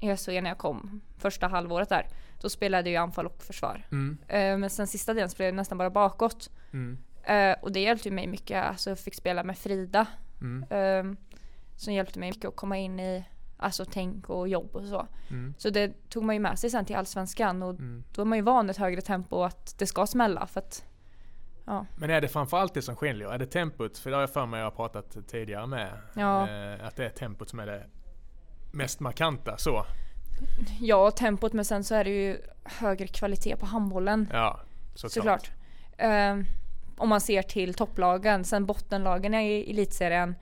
i 0.00 0.16
SOE 0.16 0.40
när 0.40 0.50
jag 0.50 0.58
kom, 0.58 1.00
första 1.18 1.48
halvåret 1.48 1.88
där, 1.88 2.06
då 2.40 2.48
spelade 2.48 2.90
jag 2.90 3.02
anfall 3.02 3.26
och 3.26 3.42
försvar. 3.42 3.86
Mm. 3.92 4.18
Uh, 4.22 4.58
men 4.58 4.70
sen 4.70 4.86
sista 4.86 5.14
delen 5.14 5.30
spelade 5.30 5.48
jag 5.48 5.56
nästan 5.56 5.78
bara 5.78 5.90
bakåt. 5.90 6.50
Mm. 6.72 6.98
Uh, 7.30 7.56
och 7.62 7.72
det 7.72 7.80
hjälpte 7.80 8.10
mig 8.10 8.26
mycket. 8.26 8.64
Alltså 8.64 8.90
jag 8.90 8.98
fick 8.98 9.14
spela 9.14 9.44
med 9.44 9.58
Frida 9.58 10.06
Mm. 10.40 11.16
Som 11.80 11.94
hjälpte 11.94 12.18
mig 12.18 12.28
mycket 12.28 12.48
att 12.48 12.56
komma 12.56 12.78
in 12.78 13.00
i 13.00 13.24
alltså 13.56 13.84
tänk 13.84 14.30
och 14.30 14.48
jobb 14.48 14.76
och 14.76 14.84
så. 14.84 15.06
Mm. 15.30 15.54
Så 15.58 15.70
det 15.70 16.08
tog 16.08 16.24
man 16.24 16.34
ju 16.34 16.40
med 16.40 16.58
sig 16.58 16.70
sen 16.70 16.84
till 16.84 16.96
allsvenskan 16.96 17.62
och 17.62 17.70
mm. 17.70 18.04
då 18.12 18.22
är 18.22 18.26
man 18.26 18.38
ju 18.38 18.42
van 18.42 18.70
ett 18.70 18.76
högre 18.76 19.00
tempo 19.00 19.42
att 19.42 19.78
det 19.78 19.86
ska 19.86 20.06
smälla 20.06 20.46
för 20.46 20.60
att 20.60 20.84
Ja. 21.64 21.86
Men 21.96 22.10
är 22.10 22.20
det 22.20 22.28
framförallt 22.28 22.74
det 22.74 22.82
som 22.82 22.96
skiljer? 22.96 23.28
Är 23.28 23.38
det 23.38 23.46
tempot? 23.46 23.98
För 23.98 24.10
det 24.10 24.16
har 24.16 24.20
jag 24.20 24.30
för 24.30 24.46
mig 24.46 24.58
jag 24.58 24.66
har 24.66 24.70
pratat 24.70 25.16
tidigare 25.28 25.66
med. 25.66 25.92
Ja. 26.14 26.48
Eh, 26.48 26.86
att 26.86 26.96
det 26.96 27.04
är 27.04 27.08
tempot 27.08 27.48
som 27.50 27.58
är 27.58 27.66
det 27.66 27.86
mest 28.72 29.00
markanta 29.00 29.56
så. 29.56 29.86
Ja, 30.80 31.10
tempot 31.10 31.52
men 31.52 31.64
sen 31.64 31.84
så 31.84 31.94
är 31.94 32.04
det 32.04 32.10
ju 32.10 32.40
högre 32.64 33.06
kvalitet 33.06 33.56
på 33.56 33.66
handbollen. 33.66 34.28
Ja, 34.32 34.60
såklart. 34.94 35.12
såklart. 35.12 35.50
Eh, 35.96 36.38
om 36.96 37.08
man 37.08 37.20
ser 37.20 37.42
till 37.42 37.74
topplagen. 37.74 38.44
Sen 38.44 38.66
bottenlagen 38.66 39.34
i 39.34 39.70
elitserien 39.70 40.34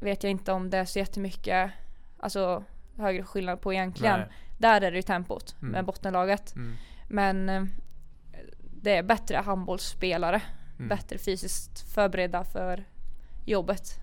vet 0.00 0.22
jag 0.22 0.30
inte 0.30 0.52
om 0.52 0.70
det 0.70 0.78
är 0.78 0.84
så 0.84 0.98
jättemycket 0.98 1.70
alltså, 2.18 2.64
högre 2.96 3.24
skillnad 3.24 3.60
på 3.60 3.72
egentligen. 3.72 4.20
Nej. 4.20 4.28
Där 4.58 4.80
är 4.80 4.90
det 4.90 4.96
ju 4.96 5.02
tempot 5.02 5.56
mm. 5.60 5.72
med 5.72 5.84
bottenlaget. 5.84 6.54
Mm. 6.56 6.74
Men 7.08 7.48
eh, 7.48 7.64
det 8.60 8.96
är 8.96 9.02
bättre 9.02 9.36
handbollsspelare. 9.36 10.42
Mm. 10.76 10.88
Bättre 10.88 11.18
fysiskt 11.18 11.94
förberedda 11.94 12.44
för 12.44 12.84
jobbet. 13.44 14.00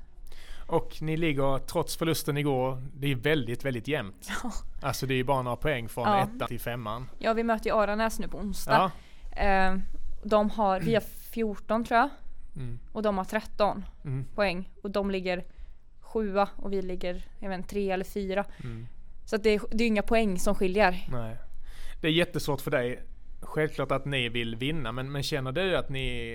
Och 0.67 1.01
ni 1.01 1.17
ligger, 1.17 1.59
trots 1.59 1.97
förlusten 1.97 2.37
igår, 2.37 2.81
det 2.93 3.11
är 3.11 3.15
väldigt, 3.15 3.65
väldigt 3.65 3.87
jämnt. 3.87 4.29
Ja. 4.43 4.51
Alltså 4.81 5.05
det 5.05 5.13
är 5.13 5.15
ju 5.15 5.23
bara 5.23 5.41
några 5.41 5.57
poäng 5.57 5.89
från 5.89 6.07
ja. 6.07 6.23
ettan 6.23 6.47
till 6.47 6.59
femman. 6.59 7.09
Ja, 7.17 7.33
vi 7.33 7.43
möter 7.43 7.69
ju 7.69 7.75
Aranäs 7.75 8.19
nu 8.19 8.27
på 8.27 8.37
onsdag. 8.37 8.91
Ja. 9.31 9.41
Eh, 9.41 9.77
de 10.23 10.49
har, 10.49 10.79
vi 10.79 10.93
har 10.93 11.01
14 11.31 11.83
tror 11.83 11.99
jag. 11.99 12.09
Mm. 12.55 12.79
Och 12.91 13.01
de 13.01 13.17
har 13.17 13.25
13 13.25 13.85
mm. 14.05 14.25
poäng. 14.35 14.69
Och 14.83 14.91
de 14.91 15.11
ligger 15.11 15.43
sjua 16.15 16.49
och 16.55 16.73
vi 16.73 16.81
ligger, 16.81 17.25
jag 17.39 17.49
vet 17.49 17.69
tre 17.69 17.91
eller 17.91 18.05
fyra. 18.05 18.45
Mm. 18.63 18.87
Så 19.25 19.35
att 19.35 19.43
det, 19.43 19.49
är, 19.49 19.61
det 19.71 19.83
är 19.83 19.87
inga 19.87 20.01
poäng 20.01 20.39
som 20.39 20.55
skiljer. 20.55 21.07
Nej. 21.11 21.37
Det 22.01 22.07
är 22.07 22.11
jättesvårt 22.11 22.61
för 22.61 22.71
dig. 22.71 22.99
Självklart 23.41 23.91
att 23.91 24.05
ni 24.05 24.29
vill 24.29 24.55
vinna, 24.55 24.91
men, 24.91 25.11
men 25.11 25.23
känner 25.23 25.51
du 25.51 25.77
att 25.77 25.89
ni 25.89 26.33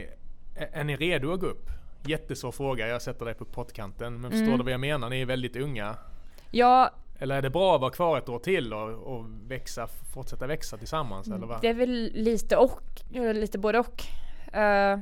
är, 0.54 0.68
är 0.72 0.84
ni 0.84 0.96
redo 0.96 1.32
att 1.32 1.40
gå 1.40 1.46
upp? 1.46 1.70
Jättesvår 2.06 2.52
fråga, 2.52 2.88
jag 2.88 3.02
sätter 3.02 3.24
dig 3.24 3.34
på 3.34 3.44
pottkanten. 3.44 4.20
Men 4.20 4.30
förstår 4.30 4.46
mm. 4.46 4.58
du 4.58 4.64
vad 4.64 4.72
jag 4.72 4.80
menar? 4.80 5.10
Ni 5.10 5.20
är 5.20 5.26
väldigt 5.26 5.56
unga. 5.56 5.96
Ja, 6.50 6.90
eller 7.18 7.36
är 7.36 7.42
det 7.42 7.50
bra 7.50 7.74
att 7.74 7.80
vara 7.80 7.90
kvar 7.90 8.18
ett 8.18 8.28
år 8.28 8.38
till 8.38 8.72
och, 8.72 9.16
och 9.16 9.24
växa, 9.46 9.88
fortsätta 10.14 10.46
växa 10.46 10.76
tillsammans? 10.76 11.28
Eller 11.28 11.46
vad? 11.46 11.60
Det 11.60 11.68
är 11.68 11.74
väl 11.74 12.10
lite 12.14 12.56
och, 12.56 12.82
lite 13.34 13.58
både 13.58 13.78
och. 13.78 14.02
Uh, 14.46 15.00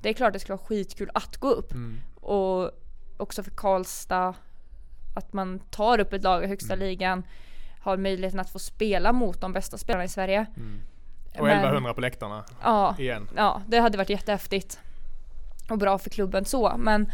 det 0.00 0.08
är 0.08 0.12
klart 0.12 0.32
det 0.32 0.38
skulle 0.38 0.56
vara 0.56 0.66
skitkul 0.66 1.10
att 1.14 1.36
gå 1.36 1.50
upp. 1.50 1.72
Mm. 1.72 2.00
Och 2.14 2.70
också 3.22 3.42
för 3.42 3.50
Karlstad, 3.50 4.34
att 5.14 5.32
man 5.32 5.58
tar 5.58 5.98
upp 5.98 6.12
ett 6.12 6.22
lag 6.22 6.44
i 6.44 6.46
högsta 6.46 6.74
mm. 6.74 6.86
ligan. 6.86 7.22
Har 7.80 7.96
möjligheten 7.96 8.40
att 8.40 8.50
få 8.50 8.58
spela 8.58 9.12
mot 9.12 9.40
de 9.40 9.52
bästa 9.52 9.78
spelarna 9.78 10.04
i 10.04 10.08
Sverige. 10.08 10.46
Mm. 10.56 10.80
Och 11.38 11.48
1100 11.48 11.94
på 11.94 12.00
läktarna 12.00 12.44
ja, 12.62 12.96
igen. 12.98 13.28
Ja, 13.36 13.62
det 13.66 13.78
hade 13.78 13.98
varit 13.98 14.10
jättehäftigt. 14.10 14.80
Och 15.70 15.78
bra 15.78 15.98
för 15.98 16.10
klubben 16.10 16.44
så. 16.44 16.74
Men 16.78 17.12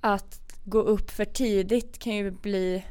att 0.00 0.58
gå 0.64 0.78
upp 0.78 1.10
för 1.10 1.24
tidigt 1.24 1.98
kan 1.98 2.14
ju 2.14 2.30
bli, 2.30 2.84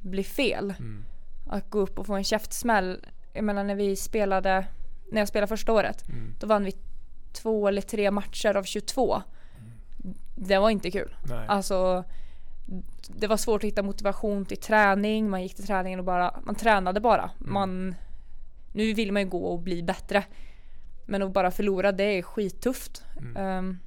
bli 0.00 0.24
fel. 0.24 0.74
Mm. 0.78 1.04
Att 1.48 1.70
gå 1.70 1.78
upp 1.78 1.98
och 1.98 2.06
få 2.06 2.14
en 2.14 2.24
käftsmäll. 2.24 3.06
Jag 3.32 3.44
menar 3.44 3.64
när 3.64 3.74
vi 3.74 3.96
spelade, 3.96 4.66
när 5.12 5.20
jag 5.20 5.28
spelade 5.28 5.48
första 5.48 5.72
året, 5.72 6.08
mm. 6.08 6.34
då 6.40 6.46
vann 6.46 6.64
vi 6.64 6.72
två 7.32 7.68
eller 7.68 7.82
tre 7.82 8.10
matcher 8.10 8.56
av 8.56 8.64
22. 8.64 9.22
Mm. 10.04 10.16
Det 10.34 10.58
var 10.58 10.70
inte 10.70 10.90
kul. 10.90 11.16
Nej. 11.22 11.46
Alltså 11.48 12.04
det 13.08 13.26
var 13.26 13.36
svårt 13.36 13.60
att 13.60 13.68
hitta 13.68 13.82
motivation 13.82 14.44
till 14.44 14.56
träning. 14.60 15.30
Man 15.30 15.42
gick 15.42 15.54
till 15.54 15.66
träningen 15.66 15.98
och 15.98 16.04
bara, 16.04 16.40
man 16.42 16.54
tränade 16.54 17.00
bara. 17.00 17.30
Mm. 17.40 17.52
Man, 17.52 17.94
nu 18.72 18.92
vill 18.92 19.12
man 19.12 19.22
ju 19.22 19.28
gå 19.28 19.44
och 19.44 19.58
bli 19.58 19.82
bättre. 19.82 20.24
Men 21.06 21.22
att 21.22 21.32
bara 21.32 21.50
förlora 21.50 21.92
det 21.92 22.18
är 22.18 22.22
skittufft. 22.22 23.04
Um, 23.36 23.78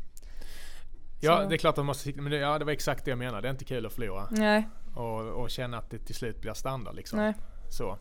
Ja, 1.19 1.41
så. 1.43 1.49
det 1.49 1.55
är 1.55 1.57
klart 1.57 1.73
att 1.73 1.77
man 1.77 1.85
måste 1.85 2.13
men 2.13 2.31
det, 2.31 2.37
ja, 2.37 2.59
det 2.59 2.65
var 2.65 2.71
exakt 2.71 3.05
det 3.05 3.11
jag 3.11 3.17
menade. 3.17 3.41
Det 3.41 3.47
är 3.47 3.51
inte 3.51 3.65
kul 3.65 3.85
att 3.85 3.93
förlora. 3.93 4.27
Nej. 4.31 4.69
Och, 4.95 5.21
och 5.21 5.49
känna 5.49 5.77
att 5.77 5.89
det 5.89 5.97
till 5.97 6.15
slut 6.15 6.41
blir 6.41 6.53
standard 6.53 6.95
liksom. 6.95 7.19
Nej. 7.19 7.33
Så. 7.69 7.97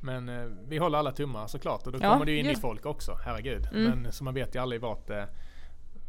Men 0.00 0.28
eh, 0.28 0.44
vi 0.68 0.78
håller 0.78 0.98
alla 0.98 1.12
tummar 1.12 1.46
såklart 1.46 1.86
och 1.86 1.92
då 1.92 1.98
ja, 2.02 2.12
kommer 2.12 2.24
det 2.24 2.32
ju 2.32 2.38
in 2.38 2.46
just. 2.46 2.58
i 2.58 2.60
folk 2.60 2.86
också, 2.86 3.18
herregud. 3.24 3.68
Mm. 3.72 3.84
Men 3.84 4.12
så 4.12 4.24
man 4.24 4.34
vet 4.34 4.54
ju 4.54 4.62
aldrig 4.62 4.80
vart, 4.80 5.10
eh, 5.10 5.24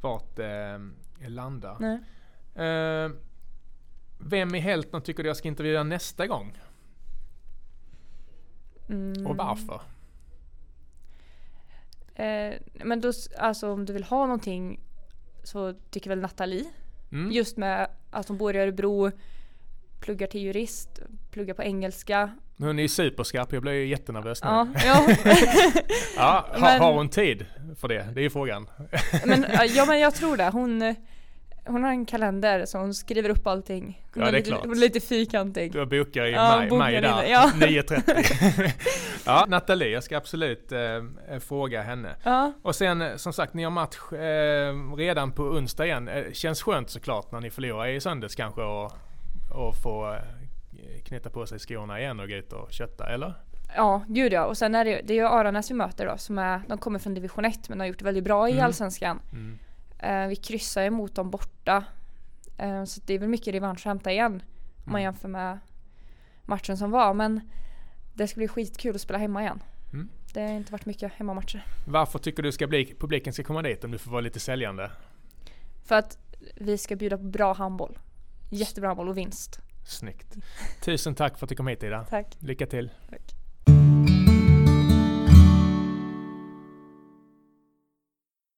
vart 0.01 0.39
eh, 0.39 0.79
landar. 1.27 1.77
Nej. 1.79 1.99
Eh, 2.65 3.12
vem 4.17 4.55
i 4.55 4.60
Helton 4.60 5.01
tycker 5.01 5.23
du 5.23 5.29
jag 5.29 5.38
ska 5.38 5.47
intervjua 5.47 5.84
nästa 5.84 6.27
gång? 6.27 6.58
Mm. 8.89 9.27
Och 9.27 9.38
varför? 9.38 9.81
Eh, 12.15 12.53
men 12.73 13.01
då, 13.01 13.12
alltså 13.38 13.71
om 13.71 13.86
du 13.86 13.93
vill 13.93 14.03
ha 14.03 14.25
någonting 14.25 14.79
så 15.43 15.73
tycker 15.89 16.10
väl 16.10 16.19
Nathalie. 16.19 16.65
Mm. 17.12 17.31
Just 17.31 17.58
med 17.58 17.89
att 18.12 18.27
hon 18.27 18.38
bor 18.38 18.55
i 18.55 18.60
Örebro, 18.60 19.12
pluggar 19.99 20.27
till 20.27 20.41
jurist, 20.41 20.99
pluggar 21.31 21.53
på 21.53 21.63
engelska. 21.63 22.31
Hon 22.58 22.79
är 22.79 22.88
superskarp, 22.88 23.53
jag 23.53 23.62
blir 23.62 23.73
ju 23.73 23.88
jättenervös 23.88 24.43
nu. 24.43 24.49
Ja, 24.49 24.67
ja. 24.86 25.08
ja 26.15 26.47
har, 26.51 26.79
har 26.79 26.93
hon 26.93 27.10
tid 27.10 27.45
för 27.75 27.88
det? 27.88 28.07
Det 28.15 28.25
är 28.25 28.29
frågan. 28.29 28.69
men, 29.25 29.45
ja 29.75 29.85
men 29.85 29.99
jag 29.99 30.15
tror 30.15 30.38
det. 30.38 30.49
Hon, 30.49 30.95
hon 31.65 31.83
har 31.83 31.89
en 31.91 32.05
kalender 32.05 32.65
så 32.65 32.77
hon 32.77 32.93
skriver 32.93 33.29
upp 33.29 33.47
allting. 33.47 34.01
Hon 34.13 34.23
ja, 34.23 34.27
är 34.27 34.31
det 34.31 34.38
är 34.38 34.39
lite, 34.39 34.49
klart. 34.49 34.65
Hon 34.65 34.71
är 34.71 34.75
lite 34.75 34.99
fyrkantig. 34.99 35.73
Du 35.73 35.85
bokar 35.85 36.25
i 36.25 36.31
Ja, 36.31 36.57
maj, 36.57 36.69
bokar 36.69 36.79
maj 36.79 37.01
där, 37.01 37.23
ja. 37.23 37.51
9.30. 37.55 38.71
ja, 39.25 39.45
Nathalie, 39.47 39.89
jag 39.89 40.03
ska 40.03 40.17
absolut 40.17 40.71
eh, 40.71 41.39
fråga 41.39 41.81
henne. 41.81 42.15
Ja, 42.23 42.53
Och 42.61 42.75
sen 42.75 43.19
som 43.19 43.33
sagt, 43.33 43.53
ni 43.53 43.63
har 43.63 43.71
match 43.71 44.11
eh, 44.11 44.95
redan 44.97 45.31
på 45.31 45.43
onsdag 45.43 45.85
igen. 45.85 46.07
Eh, 46.07 46.31
känns 46.31 46.61
skönt 46.61 46.89
såklart 46.89 47.31
när 47.31 47.41
ni 47.41 47.49
förlorar 47.49 47.88
i 47.88 48.01
söndags 48.01 48.35
kanske 48.35 48.61
och, 48.61 48.91
och 49.51 49.75
få 49.83 50.13
eh, 50.13 51.03
knyta 51.05 51.29
på 51.29 51.45
sig 51.45 51.59
skorna 51.59 51.99
igen 51.99 52.19
och 52.19 52.27
gå 52.27 52.35
ut 52.35 52.53
och 52.53 52.71
kötta, 52.71 53.09
eller? 53.09 53.33
Ja 53.75 54.04
gud 54.08 54.34
ja. 54.34 54.45
Och 54.45 54.58
sen 54.58 54.75
är 54.75 54.86
det, 54.86 55.01
det 55.04 55.13
är 55.13 55.17
ju 55.17 55.25
Aranäs 55.28 55.71
vi 55.71 55.75
möter 55.75 56.06
då 56.06 56.17
som 56.17 56.38
är, 56.39 56.62
de 56.67 56.78
kommer 56.78 56.99
från 56.99 57.13
division 57.13 57.45
1 57.45 57.69
men 57.69 57.80
har 57.80 57.88
gjort 57.88 57.99
det 57.99 58.06
väldigt 58.06 58.23
bra 58.23 58.49
i 58.49 58.51
Mm. 58.51 58.65
Allsvenskan. 58.65 59.19
Mm. 59.32 59.60
Eh, 59.99 60.28
vi 60.28 60.36
kryssar 60.36 60.84
ju 60.84 60.89
mot 60.89 61.15
dem 61.15 61.30
borta. 61.32 61.84
Eh, 62.58 62.84
så 62.84 63.01
det 63.06 63.13
är 63.13 63.19
väl 63.19 63.30
mycket 63.30 63.54
revansch 63.54 63.80
att 63.80 63.86
hämta 63.86 64.12
igen. 64.12 64.34
Om 64.78 64.91
man 64.91 65.01
Mm. 65.01 65.04
jämför 65.04 65.28
med 65.28 65.60
matchen 66.43 66.78
som 66.78 66.91
var. 66.91 67.13
Men 67.13 67.41
det 68.13 68.28
ska 68.28 68.38
bli 68.38 68.47
skitkul 68.47 68.95
att 68.95 69.01
spela 69.01 69.19
hemma 69.19 69.41
igen. 69.41 69.63
Mm. 69.93 70.10
Det 70.34 70.41
har 70.41 70.49
inte 70.49 70.71
varit 70.71 70.86
mycket 70.86 71.12
hemmamatcher. 71.13 71.65
Varför 71.88 72.19
tycker 72.19 72.43
du 72.43 72.51
ska 72.51 72.67
bli, 72.67 72.95
publiken 72.99 73.34
ska 73.34 73.43
komma 73.43 73.62
dit 73.62 73.84
om 73.84 73.91
du 73.91 73.97
får 73.97 74.12
vara 74.12 74.21
lite 74.21 74.39
säljande? 74.39 74.91
För 75.86 75.95
att 75.95 76.17
vi 76.56 76.78
ska 76.78 76.95
bjuda 76.95 77.17
på 77.17 77.23
bra 77.23 77.54
handboll. 77.54 77.97
Jättebra 78.49 78.89
handboll 78.89 79.10
och 79.10 79.17
vinst. 79.17 79.60
Snyggt. 79.88 80.36
Tusen 80.84 81.15
tack 81.15 81.38
för 81.38 81.45
att 81.45 81.49
du 81.49 81.56
kom 81.56 81.67
hit 81.67 81.84
Ida. 81.84 82.06
Tack. 82.10 82.38
Lycka 82.39 82.65
till. 82.65 82.91
Tack. 83.10 83.35